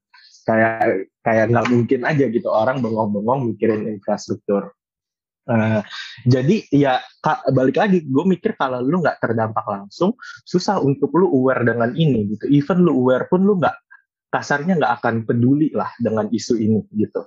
[0.49, 4.73] Kayak kayak nggak mungkin aja gitu orang bengong-bengong mikirin infrastruktur.
[5.51, 5.83] Uh,
[6.25, 7.03] jadi ya
[7.51, 10.15] balik lagi gue mikir kalau lu nggak terdampak langsung
[10.47, 12.49] susah untuk lu aware dengan ini gitu.
[12.49, 13.77] Even lu aware pun lu nggak
[14.31, 17.27] kasarnya nggak akan peduli lah dengan isu ini gitu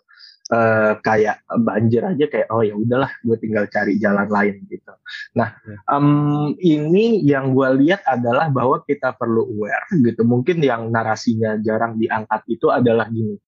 [0.51, 4.93] uh, kayak banjir aja kayak oh ya udahlah gue tinggal cari jalan lain gitu.
[5.37, 5.55] Nah
[5.87, 10.25] um, ini yang gue lihat adalah bahwa kita perlu aware gitu.
[10.27, 13.39] Mungkin yang narasinya jarang diangkat itu adalah gini.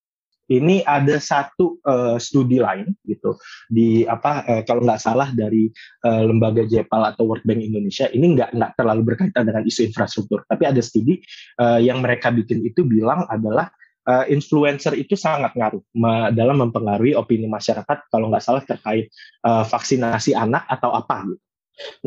[0.46, 3.34] Ini ada satu uh, studi lain gitu
[3.66, 5.74] di apa uh, kalau nggak salah dari
[6.06, 10.46] uh, lembaga JEPAL atau World Bank Indonesia ini nggak nggak terlalu berkaitan dengan isu infrastruktur
[10.46, 11.18] tapi ada studi
[11.58, 13.74] uh, yang mereka bikin itu bilang adalah
[14.08, 15.84] uh, influencer itu sangat ngaruh
[16.32, 19.10] dalam mempengaruhi opini masyarakat kalau nggak salah terkait
[19.46, 21.46] uh, vaksinasi anak atau apa gitu.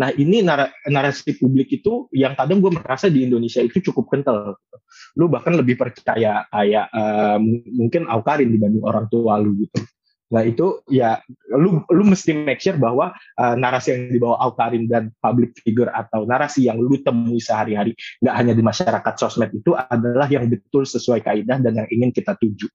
[0.01, 4.57] Nah ini nar narasi publik itu yang kadang gue merasa di Indonesia itu cukup kental.
[4.57, 4.77] Gitu.
[5.21, 7.39] Lu bahkan lebih percaya kayak uh,
[7.77, 9.85] mungkin Aukarin dibanding orang tua lu gitu.
[10.29, 11.17] Nah itu ya
[11.57, 16.29] lu lu mesti make sure bahwa uh, narasi yang dibawa Aukarin dan public figure atau
[16.29, 21.25] narasi yang lu temui sehari-hari nggak hanya di masyarakat sosmed itu adalah yang betul sesuai
[21.25, 22.69] kaidah dan yang ingin kita tuju.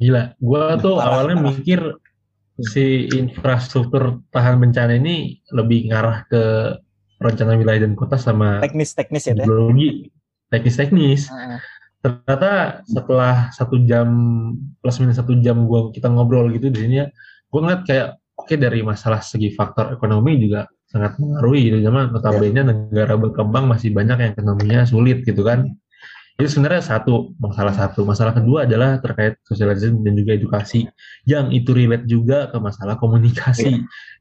[0.00, 1.48] Gila, gua tuh parah, awalnya parah.
[1.52, 1.80] mikir
[2.60, 6.42] si infrastruktur tahan bencana ini lebih ngarah ke
[7.20, 10.12] rencana wilayah dan kota sama teknis-teknis ya, teknologi,
[10.52, 11.32] teknis-teknis.
[11.32, 11.56] Uh
[12.04, 14.08] ternyata setelah satu jam
[14.84, 17.06] plus minus satu jam gua kita ngobrol gitu di sini ya
[17.48, 21.78] gue ngeliat kayak oke okay, dari masalah segi faktor ekonomi juga sangat mengaruhi gitu.
[21.86, 22.62] Zaman notabene ya.
[22.66, 25.66] negara berkembang masih banyak yang ekonominya sulit gitu kan.
[26.34, 28.02] Itu sebenarnya satu masalah satu.
[28.02, 30.86] Masalah kedua adalah terkait sosialisasi dan juga edukasi.
[31.26, 33.70] Yang itu relate juga ke masalah komunikasi.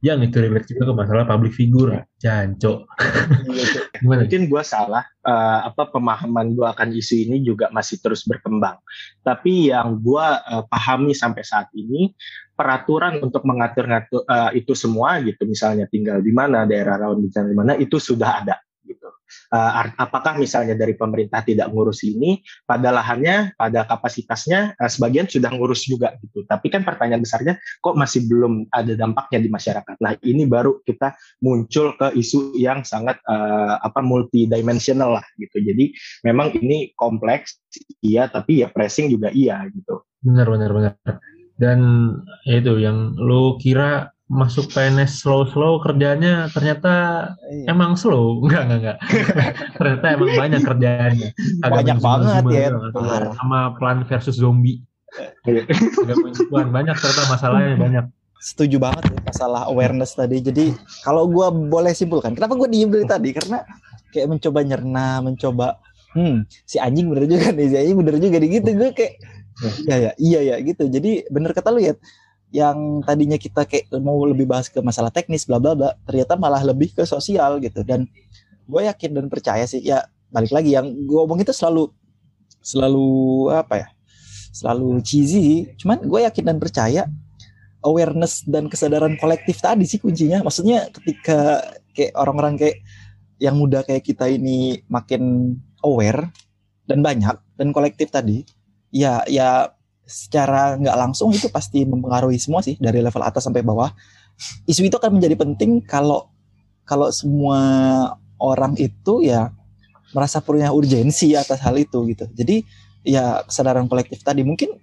[0.02, 0.14] Ya.
[0.14, 2.06] yang itu relate juga ke masalah public figure.
[2.22, 2.86] Jancok
[4.04, 4.28] Gimana?
[4.28, 8.76] mungkin gue salah uh, apa pemahaman gue akan isu ini juga masih terus berkembang
[9.24, 12.12] tapi yang gue uh, pahami sampai saat ini
[12.54, 17.58] peraturan untuk mengatur-ngatur uh, itu semua gitu misalnya tinggal di mana daerah rawan bencana di
[17.58, 18.56] mana itu sudah ada.
[19.54, 25.54] Uh, apakah misalnya dari pemerintah tidak ngurus ini, pada lahannya, pada kapasitasnya, uh, sebagian sudah
[25.54, 26.42] ngurus juga gitu.
[26.50, 29.96] Tapi kan pertanyaan besarnya, kok masih belum ada dampaknya di masyarakat.
[30.02, 31.14] Nah ini baru kita
[31.46, 35.62] muncul ke isu yang sangat uh, apa multidimensional lah gitu.
[35.62, 35.94] Jadi
[36.26, 37.62] memang ini kompleks,
[38.02, 40.02] iya, tapi ya pressing juga iya gitu.
[40.24, 40.96] Benar, benar, benar.
[41.54, 41.80] Dan
[42.50, 46.94] ya itu yang lo kira masuk PNS slow-slow kerjanya ternyata
[47.54, 47.70] iya.
[47.70, 48.36] emang slow.
[48.44, 48.98] Enggak enggak enggak.
[49.78, 51.30] Ternyata emang banyak kerjaannya.
[51.62, 52.68] Agak banyak banget ya.
[53.38, 54.82] Sama plan versus zombie.
[55.46, 55.70] Agak
[56.74, 58.06] banyak ternyata masalahnya banyak.
[58.44, 60.42] Setuju banget ya masalah awareness tadi.
[60.42, 60.74] Jadi
[61.06, 63.30] kalau gue boleh simpulkan kenapa gue diem dari tadi?
[63.32, 63.62] Karena
[64.12, 65.68] kayak mencoba nyerna mencoba
[66.14, 68.70] hmm si anjing bener juga nih si anjing bener juga nih gitu.
[68.76, 69.14] Gue kayak
[69.88, 70.90] ya ya iya ya gitu.
[70.90, 71.94] Jadi bener kata lu ya
[72.54, 76.62] yang tadinya kita kayak mau lebih bahas ke masalah teknis bla bla bla ternyata malah
[76.62, 77.82] lebih ke sosial gitu.
[77.82, 78.06] Dan
[78.70, 81.90] gue yakin dan percaya sih ya balik lagi yang gue omong itu selalu
[82.62, 83.88] selalu apa ya
[84.54, 85.66] selalu cheesy.
[85.82, 87.10] Cuman gue yakin dan percaya
[87.82, 90.46] awareness dan kesadaran kolektif tadi sih kuncinya.
[90.46, 91.58] Maksudnya ketika
[91.98, 92.86] kayak orang-orang kayak
[93.42, 96.30] yang muda kayak kita ini makin aware
[96.86, 98.46] dan banyak dan kolektif tadi
[98.94, 99.74] ya ya
[100.04, 103.92] secara nggak langsung itu pasti mempengaruhi semua sih dari level atas sampai bawah.
[104.68, 106.30] Isu itu akan menjadi penting kalau
[106.84, 107.60] kalau semua
[108.40, 109.52] orang itu ya
[110.12, 112.28] merasa punya urgensi atas hal itu gitu.
[112.36, 112.64] Jadi
[113.04, 114.80] ya kesadaran kolektif tadi mungkin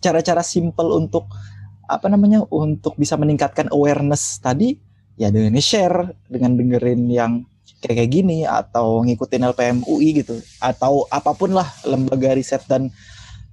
[0.00, 1.28] cara-cara simple untuk
[1.88, 4.76] apa namanya untuk bisa meningkatkan awareness tadi
[5.16, 7.32] ya dengan share dengan dengerin yang
[7.80, 12.92] kayak kayak gini atau ngikutin LPM UI gitu atau apa pun lah lembaga riset dan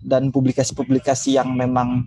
[0.06, 2.06] dan publikasi-publikasi yang memang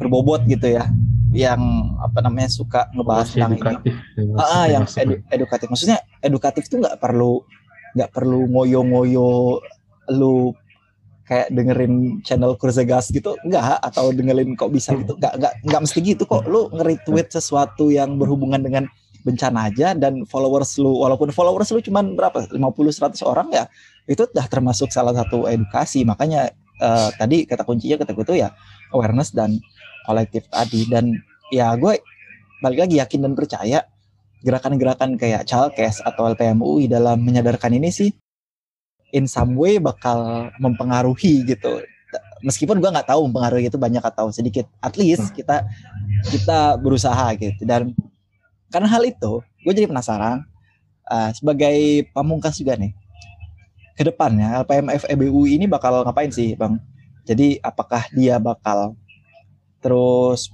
[0.00, 0.88] berbobot gitu ya
[1.36, 1.60] yang
[2.00, 5.66] apa namanya suka ngebahas tentang edukatif, ini ya, ah, yang edu, edukatif.
[5.68, 7.44] Maksudnya edukatif tuh nggak perlu
[7.92, 9.60] nggak perlu ngoyo-ngoyo
[10.16, 10.52] lu
[11.26, 15.98] kayak dengerin channel Kurzagas gitu enggak atau dengerin kok bisa gitu enggak enggak enggak mesti
[16.00, 16.42] gitu kok.
[16.48, 18.88] Lu nge-retweet sesuatu yang berhubungan dengan
[19.26, 22.46] bencana aja dan followers lu walaupun followers lu cuma berapa?
[22.48, 23.64] 50 100 orang ya
[24.06, 26.06] itu udah termasuk salah satu edukasi.
[26.06, 28.52] Makanya uh, tadi kata kuncinya kata gue tuh ya
[28.92, 29.58] awareness dan
[30.06, 30.86] kolektif tadi.
[30.88, 31.16] Dan
[31.52, 31.98] ya gue
[32.60, 33.78] balik lagi yakin dan percaya
[34.44, 38.10] gerakan-gerakan kayak Chalkes atau LPMUI dalam menyadarkan ini sih
[39.14, 41.82] in some way bakal mempengaruhi gitu.
[42.44, 45.34] Meskipun gue nggak tahu mempengaruhi itu banyak atau sedikit at least hmm.
[45.40, 45.56] kita
[46.30, 47.62] kita berusaha gitu.
[47.64, 47.96] Dan
[48.70, 50.44] karena hal itu gue jadi penasaran
[51.10, 52.94] uh, sebagai pamungkas juga nih
[53.96, 56.76] ke depannya LPMF EBU ini bakal ngapain sih bang?
[57.26, 58.94] Jadi apakah dia bakal
[59.80, 60.52] terus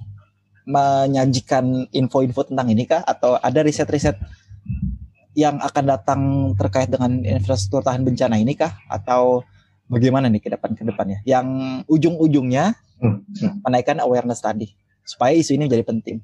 [0.63, 3.03] menyajikan info-info tentang ini kah?
[3.03, 4.15] Atau ada riset-riset
[5.35, 6.21] yang akan datang
[6.55, 8.73] terkait dengan infrastruktur tahan bencana ini kah?
[8.87, 9.43] Atau
[9.91, 11.19] bagaimana nih ke depan ke depannya?
[11.27, 11.45] Yang
[11.91, 12.73] ujung-ujungnya
[13.03, 13.61] hmm.
[13.67, 14.71] menaikkan awareness tadi
[15.03, 16.23] supaya isu ini menjadi penting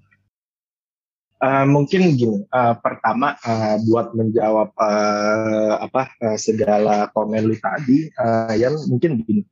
[1.39, 8.11] Uh, mungkin gini, uh, pertama uh, buat menjawab uh, apa uh, segala komen lu tadi,
[8.19, 9.47] uh, yang mungkin gini.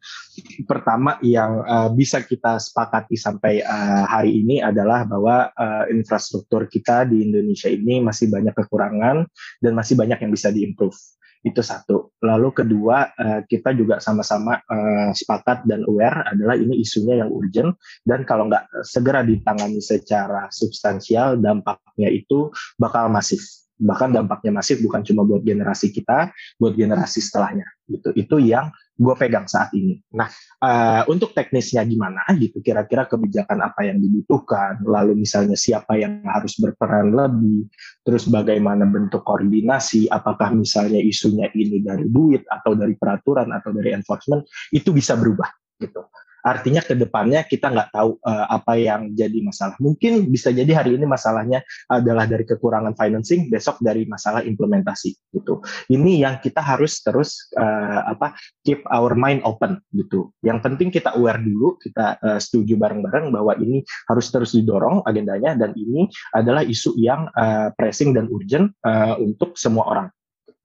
[0.68, 7.08] Pertama yang uh, bisa kita sepakati sampai uh, hari ini adalah bahwa uh, infrastruktur kita
[7.08, 9.24] di Indonesia ini masih banyak kekurangan
[9.64, 11.00] dan masih banyak yang bisa diimprove
[11.46, 12.14] itu satu.
[12.24, 17.78] Lalu kedua, uh, kita juga sama-sama uh, sepakat dan aware adalah ini isunya yang urgent
[18.06, 23.42] dan kalau nggak segera ditangani secara substansial, dampaknya itu bakal masif
[23.78, 28.10] bahkan dampaknya masif bukan cuma buat generasi kita, buat generasi setelahnya gitu.
[28.18, 30.02] Itu yang gue pegang saat ini.
[30.18, 30.26] Nah,
[30.66, 36.58] uh, untuk teknisnya gimana gitu, kira-kira kebijakan apa yang dibutuhkan, lalu misalnya siapa yang harus
[36.58, 37.70] berperan lebih,
[38.02, 43.94] terus bagaimana bentuk koordinasi, apakah misalnya isunya ini dari duit atau dari peraturan atau dari
[43.94, 44.42] enforcement,
[44.74, 46.02] itu bisa berubah gitu.
[46.44, 49.76] Artinya ke depannya kita nggak tahu uh, apa yang jadi masalah.
[49.82, 55.62] Mungkin bisa jadi hari ini masalahnya adalah dari kekurangan financing, besok dari masalah implementasi gitu.
[55.90, 60.32] Ini yang kita harus terus uh, apa keep our mind open gitu.
[60.42, 65.54] Yang penting kita aware dulu, kita uh, setuju bareng-bareng bahwa ini harus terus didorong agendanya
[65.56, 70.08] dan ini adalah isu yang uh, pressing dan urgent uh, untuk semua orang.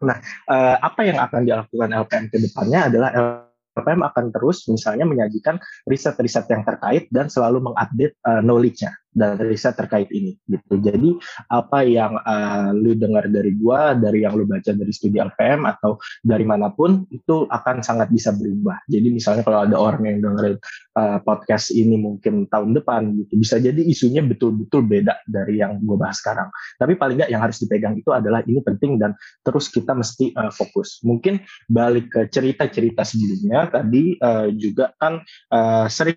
[0.03, 0.19] Nah,
[0.51, 3.11] uh, apa yang akan dilakukan LPM ke depannya adalah
[3.73, 5.57] LPM akan terus misalnya menyajikan
[5.89, 10.81] riset-riset yang terkait dan selalu mengupdate uh, knowledge-nya dan riset terkait ini gitu.
[10.81, 11.17] Jadi
[11.53, 16.01] apa yang uh, lu dengar dari gua, dari yang lu baca dari studi LPM atau
[16.25, 18.81] dari mana pun itu akan sangat bisa berubah.
[18.89, 20.57] Jadi misalnya kalau ada orang yang dengerin
[20.97, 26.09] uh, podcast ini mungkin tahun depan gitu, bisa jadi isunya betul-betul beda dari yang gua
[26.09, 26.49] bahas sekarang.
[26.81, 29.13] Tapi paling nggak yang harus dipegang itu adalah ini penting dan
[29.45, 31.05] terus kita mesti uh, fokus.
[31.05, 35.21] Mungkin balik ke cerita-cerita sebelumnya tadi uh, juga kan
[35.53, 36.17] uh, sering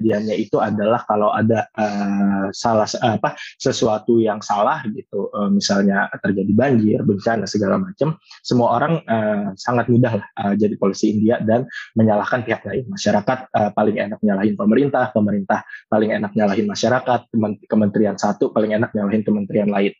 [0.00, 6.52] kejadiannya itu adalah kalau ada uh, salah apa sesuatu yang salah gitu uh, misalnya terjadi
[6.56, 12.40] banjir bencana segala macam semua orang uh, sangat mudah uh, jadi polisi India dan menyalahkan
[12.48, 12.88] pihak lain.
[12.88, 15.60] Masyarakat uh, paling enak nyalahin pemerintah pemerintah
[15.92, 17.20] paling enak nyalahin masyarakat
[17.68, 19.92] kementerian satu paling enak nyalahin kementerian lain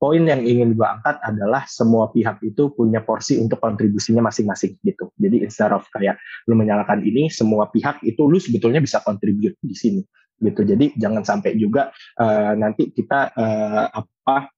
[0.00, 5.12] poin yang ingin gue angkat adalah semua pihak itu punya porsi untuk kontribusinya masing-masing gitu.
[5.20, 6.16] Jadi instead of kayak
[6.48, 10.00] lu menyalahkan ini, semua pihak itu lu sebetulnya bisa kontribut di sini
[10.40, 10.64] gitu.
[10.64, 14.48] Jadi jangan sampai juga uh, nanti kita uh, apa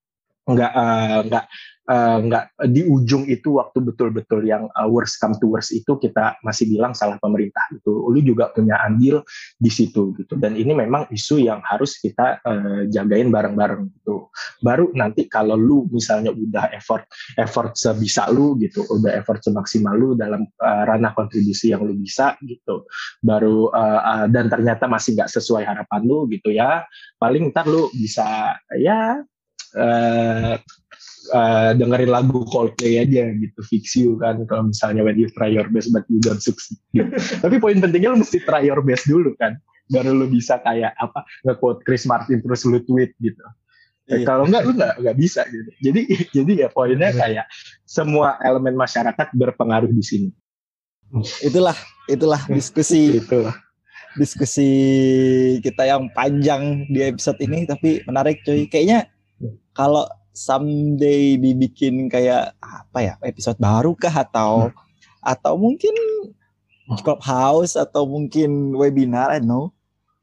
[0.47, 1.45] nggak uh, nggak
[1.88, 6.38] uh, nggak di ujung itu waktu betul-betul yang uh, worst come to worst itu kita
[6.46, 8.06] masih bilang salah pemerintah gitu.
[8.10, 9.24] Lu juga punya andil
[9.58, 10.38] di situ gitu.
[10.38, 14.30] Dan ini memang isu yang harus kita uh, jagain bareng-bareng gitu.
[14.62, 17.06] Baru nanti kalau lu misalnya udah effort
[17.38, 22.38] effort sebisa lu gitu, udah effort semaksimal lu dalam uh, ranah kontribusi yang lu bisa
[22.46, 22.86] gitu.
[23.22, 26.86] Baru uh, uh, dan ternyata masih nggak sesuai harapan lu gitu ya.
[27.18, 29.22] Paling ntar lu bisa ya
[29.76, 30.54] uh,
[31.30, 35.66] uh, dengerin lagu Coldplay aja gitu fix you kan kalau misalnya when you try your
[35.70, 37.06] best but you don't succeed gitu.
[37.44, 39.54] tapi poin pentingnya lu mesti try your best dulu kan
[39.92, 43.42] baru lu bisa kayak apa nge-quote Chris Martin terus lu tweet gitu
[44.10, 44.26] iya.
[44.26, 46.00] kalau enggak lu enggak enggak bisa gitu jadi
[46.42, 47.18] jadi ya poinnya iya.
[47.18, 47.46] kayak
[47.86, 50.28] semua elemen masyarakat berpengaruh di sini
[51.44, 51.76] itulah
[52.08, 53.52] itulah diskusi itulah
[54.16, 54.68] diskusi
[55.60, 59.08] kita yang panjang di episode ini tapi menarik cuy kayaknya
[59.72, 64.12] kalau someday dibikin kayak apa ya episode baru kah?
[64.12, 64.76] Atau hmm.
[65.22, 65.94] atau mungkin
[67.00, 69.70] clubhouse atau mungkin webinar I know.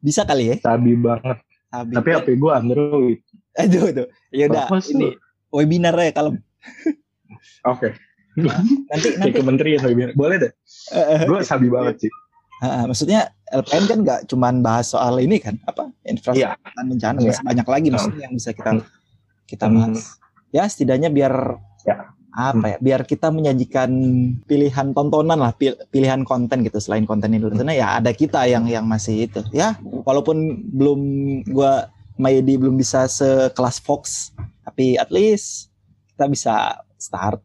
[0.03, 0.55] Bisa kali ya?
[0.61, 1.39] Sabi banget.
[1.69, 3.19] Sabi tapi HP gue Android.
[3.57, 4.07] Aduh aduh.
[4.29, 5.15] Ya udah ini
[5.49, 7.79] webinar ya kalau oke.
[7.79, 7.91] Okay.
[8.39, 8.61] nah,
[8.93, 9.37] nanti nanti.
[9.39, 10.13] kementerian webinar.
[10.13, 10.51] Boleh deh.
[11.25, 12.11] Gue sabi banget sih.
[12.59, 15.55] Uh, maksudnya LPN kan nggak cuman bahas soal ini kan?
[15.63, 15.87] Apa?
[16.03, 16.83] Infrastruktur yeah.
[16.83, 17.31] bencana yeah.
[17.31, 18.98] masih banyak lagi maksudnya yang bisa kita hmm
[19.49, 19.75] kita hmm.
[19.75, 19.99] bahas.
[19.99, 20.53] Hmm.
[20.53, 21.33] Ya setidaknya biar
[21.85, 23.89] ya apa ya biar kita menyajikan
[24.45, 25.51] pilihan tontonan lah
[25.89, 27.65] pilihan konten gitu selain konten ini hmm.
[27.73, 29.75] ya ada kita yang yang masih itu ya
[30.05, 31.01] walaupun belum
[31.49, 31.89] gua
[32.19, 35.71] Mayedi belum bisa sekelas Fox tapi at least
[36.13, 36.55] kita bisa
[36.99, 37.39] start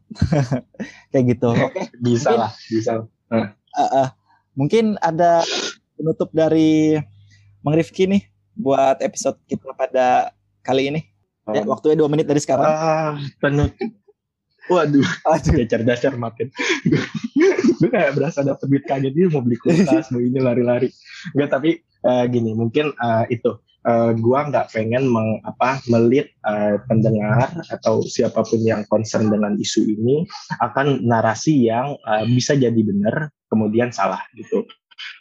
[1.15, 1.87] kayak gitu oke okay.
[2.03, 2.93] bisa mungkin, lah bisa
[3.31, 3.47] uh.
[3.75, 4.09] Uh, uh,
[4.59, 5.47] mungkin ada
[5.95, 6.99] penutup dari
[7.63, 8.23] Mang Rifki nih
[8.59, 10.35] buat episode kita pada
[10.67, 11.14] kali ini
[11.53, 11.77] Ya, oh.
[11.77, 12.65] waktunya dua menit dari sekarang.
[12.65, 13.69] Ah, penuh.
[14.65, 15.61] Waduh, Aduh.
[15.61, 16.49] ya cerdas cermatin.
[17.81, 20.89] gue kayak berasa dapet duit kaget dia mau beli kulkas, mau ini lari-lari.
[21.37, 21.71] Enggak, tapi
[22.09, 28.01] uh, gini, mungkin uh, itu uh, gua nggak pengen meng, apa melit uh, pendengar atau
[28.03, 30.25] siapa pun yang concern dengan isu ini
[30.65, 34.65] akan narasi yang uh, bisa jadi benar kemudian salah gitu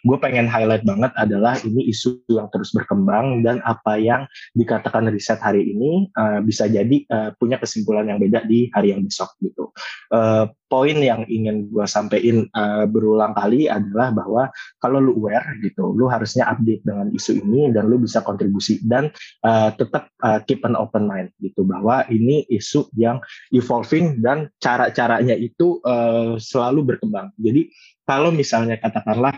[0.04, 5.40] gue pengen highlight banget adalah ini isu yang terus berkembang dan apa yang dikatakan riset
[5.40, 9.72] hari ini uh, bisa jadi uh, punya kesimpulan yang beda di hari yang besok gitu.
[10.14, 14.50] Uh, poin yang ingin gue sampaikan uh, berulang kali adalah bahwa
[14.82, 19.14] kalau lu aware gitu, lu harusnya update dengan isu ini dan lu bisa kontribusi dan
[19.46, 23.22] uh, tetap uh, keep an open mind gitu bahwa ini isu yang
[23.54, 27.30] evolving dan cara-caranya itu uh, selalu berkembang.
[27.38, 27.70] Jadi
[28.04, 29.38] kalau misalnya katakanlah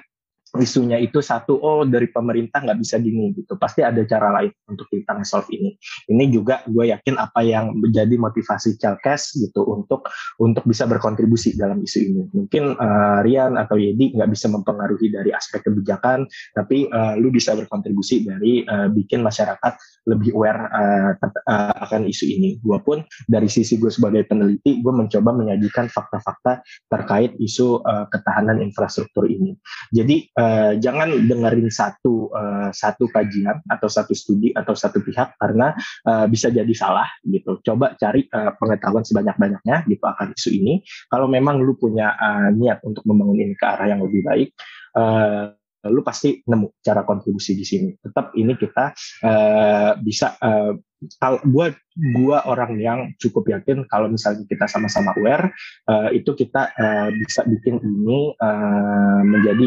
[0.61, 3.55] isunya itu satu oh dari pemerintah nggak bisa gini gitu.
[3.55, 5.75] Pasti ada cara lain untuk kita nge-solve ini.
[6.11, 10.07] Ini juga gue yakin apa yang menjadi motivasi Chalkes gitu untuk
[10.39, 12.21] untuk bisa berkontribusi dalam isu ini.
[12.31, 17.55] Mungkin uh, Rian atau Yedi nggak bisa mempengaruhi dari aspek kebijakan tapi uh, lu bisa
[17.55, 19.73] berkontribusi dari uh, bikin masyarakat
[20.05, 24.93] lebih aware uh, uh, akan isu ini gue pun dari sisi gue sebagai peneliti gue
[24.93, 29.57] mencoba menyajikan fakta-fakta terkait isu uh, ketahanan infrastruktur ini
[29.89, 35.75] jadi uh, jangan dengerin satu uh, satu kajian atau satu studi atau satu pihak karena
[36.07, 37.59] uh, bisa jadi salah gitu.
[37.61, 40.73] Coba cari uh, pengetahuan sebanyak-banyaknya gitu akan isu ini.
[41.07, 44.49] Kalau memang lu punya uh, niat untuk membangun ini ke arah yang lebih baik,
[44.97, 45.55] uh,
[45.89, 47.89] lu pasti nemu cara kontribusi di sini.
[47.97, 48.93] Tetap ini kita
[49.25, 50.73] uh, bisa uh,
[51.21, 51.73] kalau gua
[52.15, 55.53] gua orang yang cukup yakin kalau misalnya kita sama-sama aware
[55.89, 59.65] uh, itu kita uh, bisa bikin ini uh, menjadi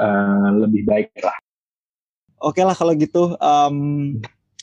[0.00, 1.36] uh, lebih baik lah.
[2.40, 3.36] Oke lah kalau gitu.
[3.36, 4.16] Um,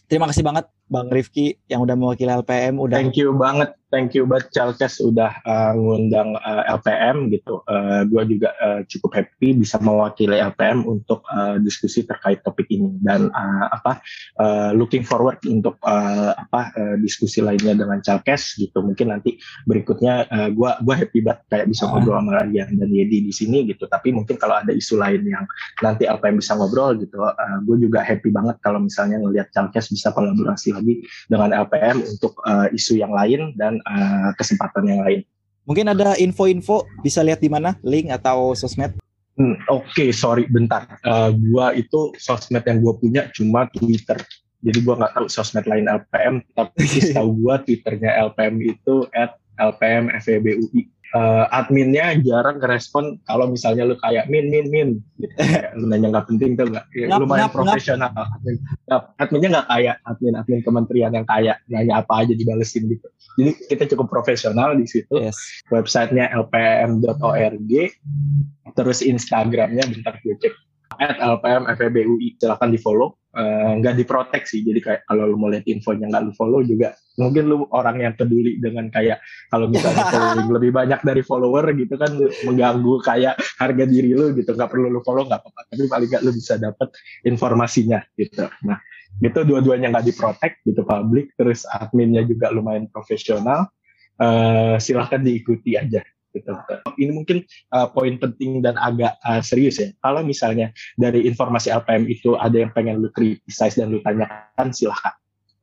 [0.09, 2.79] terima kasih banget Bang Rifki yang udah mewakili LPM.
[2.79, 2.95] Udah.
[2.99, 7.63] Thank you banget thank you buat Chalkes udah uh, ngundang uh, LPM gitu.
[7.67, 12.99] Uh, gue juga uh, cukup happy bisa mewakili LPM untuk uh, diskusi terkait topik ini
[13.03, 14.03] dan uh, apa
[14.39, 18.83] uh, looking forward untuk uh, apa uh, diskusi lainnya dengan Chalkes gitu.
[18.83, 23.23] Mungkin nanti berikutnya uh, gue gua happy banget kayak bisa ngobrol sama Rian dan Yedi
[23.27, 23.87] di sini gitu.
[23.87, 25.47] Tapi mungkin kalau ada isu lain yang
[25.79, 30.11] nanti LPM bisa ngobrol gitu, uh, gue juga happy banget kalau misalnya ngelihat Chalkes bisa
[30.11, 35.21] kolaborasi lagi dengan LPM untuk uh, isu yang lain dan uh, kesempatan yang lain.
[35.67, 38.95] Mungkin ada info-info bisa lihat di mana link atau sosmed?
[39.37, 40.87] Hmm, Oke, okay, sorry, bentar.
[41.05, 44.17] Uh, gua itu sosmed yang gua punya cuma Twitter.
[44.63, 46.87] Jadi gua nggak tahu sosmed lain LPM, tapi
[47.17, 50.89] tahu gua Twitternya LPM itu at LPM FEBUI.
[51.15, 54.89] Uh, adminnya jarang ngerespon kalau misalnya lu kayak min min min.
[55.21, 55.35] Gitu.
[55.79, 56.85] lu nanya nggak penting tuh nggak.
[56.95, 58.11] Ya, Ngap, lumayan ngap, profesional.
[58.11, 58.55] Admin,
[58.89, 59.03] ngap.
[59.21, 63.07] adminnya nggak kayak admin admin kementerian yang kayak nanya apa aja dibalesin gitu.
[63.37, 65.13] Jadi kita cukup profesional di situ.
[65.13, 65.37] Yes.
[65.69, 67.71] websitenya lpm.org
[68.77, 70.53] terus instagramnya bentar gue cek
[71.01, 74.65] at lpm FEBUI silahkan di follow nggak diprotek sih.
[74.65, 78.13] Jadi kayak kalau lu mau lihat infonya nggak lu follow juga mungkin lu orang yang
[78.13, 79.21] peduli dengan kayak
[79.53, 82.11] kalau misalnya following lebih banyak dari follower gitu kan
[82.45, 84.57] mengganggu kayak harga diri lu gitu.
[84.57, 85.61] Nggak perlu lu follow nggak apa-apa.
[85.69, 86.89] Tapi paling nggak lu bisa dapat
[87.25, 88.49] informasinya gitu.
[88.65, 88.81] Nah
[89.21, 91.33] itu dua-duanya nggak diprotek gitu publik.
[91.37, 93.69] Terus adminnya juga lumayan profesional.
[94.17, 96.01] Uh, silahkan diikuti aja
[96.37, 96.51] gitu.
[96.97, 97.43] Ini mungkin
[97.73, 99.89] uh, poin penting dan agak uh, serius ya.
[100.01, 105.13] Kalau misalnya dari informasi LPM itu ada yang pengen lu criticize dan lu tanyakan, silahkan.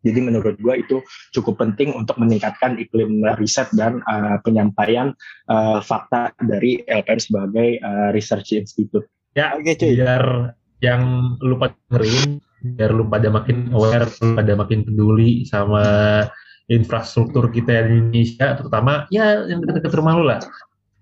[0.04, 1.00] Jadi menurut gua itu
[1.32, 5.16] cukup penting untuk meningkatkan iklim riset dan uh, penyampaian
[5.48, 9.08] uh, fakta dari LPM sebagai uh, research institute.
[9.32, 9.96] Ya, Oke, cuy.
[9.96, 12.38] biar yang lupa dengerin,
[12.76, 15.82] biar lu pada makin aware, lu pada makin peduli sama
[16.68, 20.40] infrastruktur kita di Indonesia, terutama ya yang dekat-dekat rumah lu lah.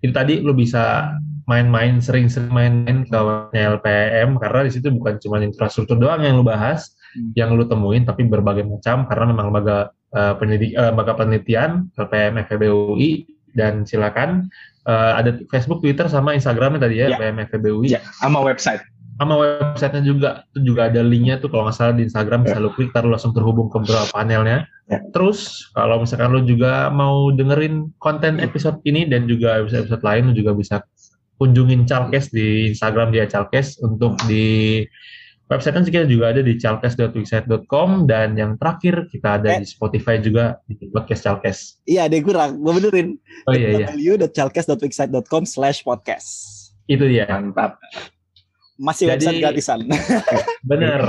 [0.03, 1.15] Itu tadi lu bisa
[1.47, 3.19] main-main, sering-sering main-main ke
[3.51, 7.29] LPM karena di situ bukan cuma infrastruktur doang yang lu bahas, Hmm.
[7.37, 12.41] yang lu temuin, tapi berbagai macam karena memang lembaga uh, pendidik, uh, lembaga penelitian LPM
[12.49, 14.49] FEBUI dan silakan
[14.89, 17.21] uh, ada Facebook, Twitter sama Instagramnya tadi ya, Ya.
[17.21, 18.81] LPM FEBUI Ya, sama website.
[19.13, 22.73] Sama websitenya juga itu juga ada linknya tuh kalau nggak salah di Instagram bisa lu
[22.73, 24.99] klik taruh langsung terhubung ke beberapa panelnya Ya.
[25.15, 30.23] terus kalau misalkan lu juga mau dengerin konten episode ini dan juga episode episode lain
[30.29, 30.75] lu juga bisa
[31.39, 34.83] kunjungin Chalkes di Instagram dia Chalkes untuk di
[35.47, 39.63] website kan kita juga ada di chalkes.wixsite.com dan yang terakhir kita ada Eh.
[39.63, 42.51] di Spotify juga di podcast Chalkes Iya, ada yang kurang.
[42.59, 43.07] Gue benerin.
[43.47, 46.27] oh iya iya www.chalkes.wixsite.com slash podcast.
[46.85, 47.79] itu dia Mantap.
[48.73, 49.79] Masih Jadi- website gratisan.
[50.71, 51.01] Bener.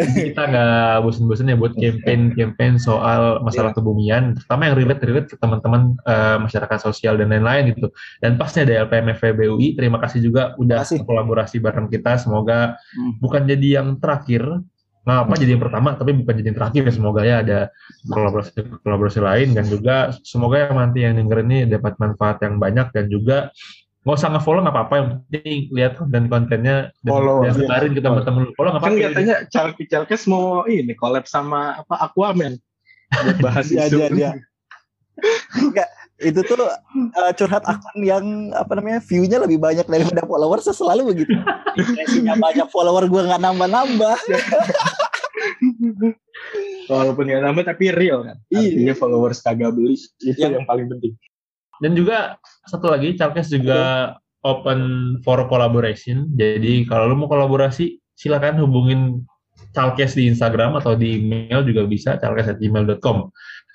[0.00, 6.36] Kita nggak bosen-bosen ya buat campaign-campaign soal masalah kebumian, terutama yang relate-relate ke teman-teman eh,
[6.40, 7.92] masyarakat sosial dan lain-lain gitu.
[8.18, 9.76] Dan pasti ada LPM FEBUI.
[9.76, 11.04] Terima kasih juga udah kasih.
[11.04, 12.18] kolaborasi bareng kita.
[12.18, 13.12] Semoga Hmm.
[13.22, 14.42] bukan jadi yang terakhir,
[15.00, 16.82] nggak apa jadi yang pertama, tapi bukan jadi yang terakhir.
[16.84, 16.92] ya.
[16.92, 17.58] Semoga ya ada
[18.08, 18.50] kolaborasi
[18.82, 23.04] kolaborasi lain dan juga semoga yang nanti yang denger ini dapat manfaat yang banyak dan
[23.06, 23.52] juga
[24.00, 27.58] nggak usah nge-follow nggak apa-apa yang penting lihat konten-kontennya dan, Follow, dan iya.
[27.60, 28.52] sebarin ke teman-teman lu.
[28.56, 32.56] follow nggak Kan apa-apa katanya Chalkes Chalkes mau ini collab sama apa Aquaman
[33.12, 33.96] buat bahas Iya, isu.
[34.00, 34.30] iya, iya.
[35.52, 38.24] Enggak, itu tuh uh, curhat akun yang
[38.56, 41.36] apa namanya view-nya lebih banyak daripada followers selalu begitu.
[41.76, 44.16] Impresinya banyak follower gue nggak nambah-nambah.
[46.88, 48.36] Walaupun nggak nambah tapi real kan.
[48.48, 48.72] Iya.
[48.72, 51.12] Artinya followers kagak beli itu Yang- yang paling penting.
[51.80, 52.36] Dan juga
[52.68, 54.80] satu lagi, Chalkes juga open
[55.24, 56.28] for collaboration.
[56.36, 59.24] Jadi kalau lu mau kolaborasi, silakan hubungin
[59.72, 63.30] Chalkes di Instagram atau di email juga bisa chalkes@gmail.com.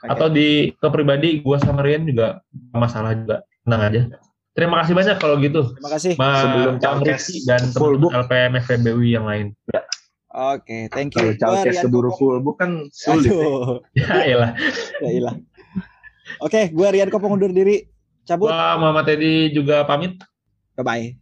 [0.06, 2.42] Atau di ke pribadi gua sama Rian juga
[2.76, 3.42] masalah juga.
[3.66, 4.02] Tenang aja.
[4.56, 5.62] Terima kasih banyak kalau gitu.
[5.76, 6.12] Terima kasih.
[6.16, 8.12] Mas Sebelum Chalkes Rizky dan teman.
[8.12, 9.52] LPM FEBUI yang lain.
[10.36, 11.40] Oke, thank Kalau you.
[11.40, 13.32] Chalkes Rian keburu full book kan sulit.
[13.32, 13.40] ya.
[13.40, 14.52] Aduh, Ya elah.
[15.00, 15.36] ya ilah.
[16.44, 17.88] Oke, gue Rian Kopong undur diri.
[18.26, 18.50] Cabut.
[18.50, 20.18] Gua Muhammad Teddy juga pamit.
[20.76, 21.06] Bye bye.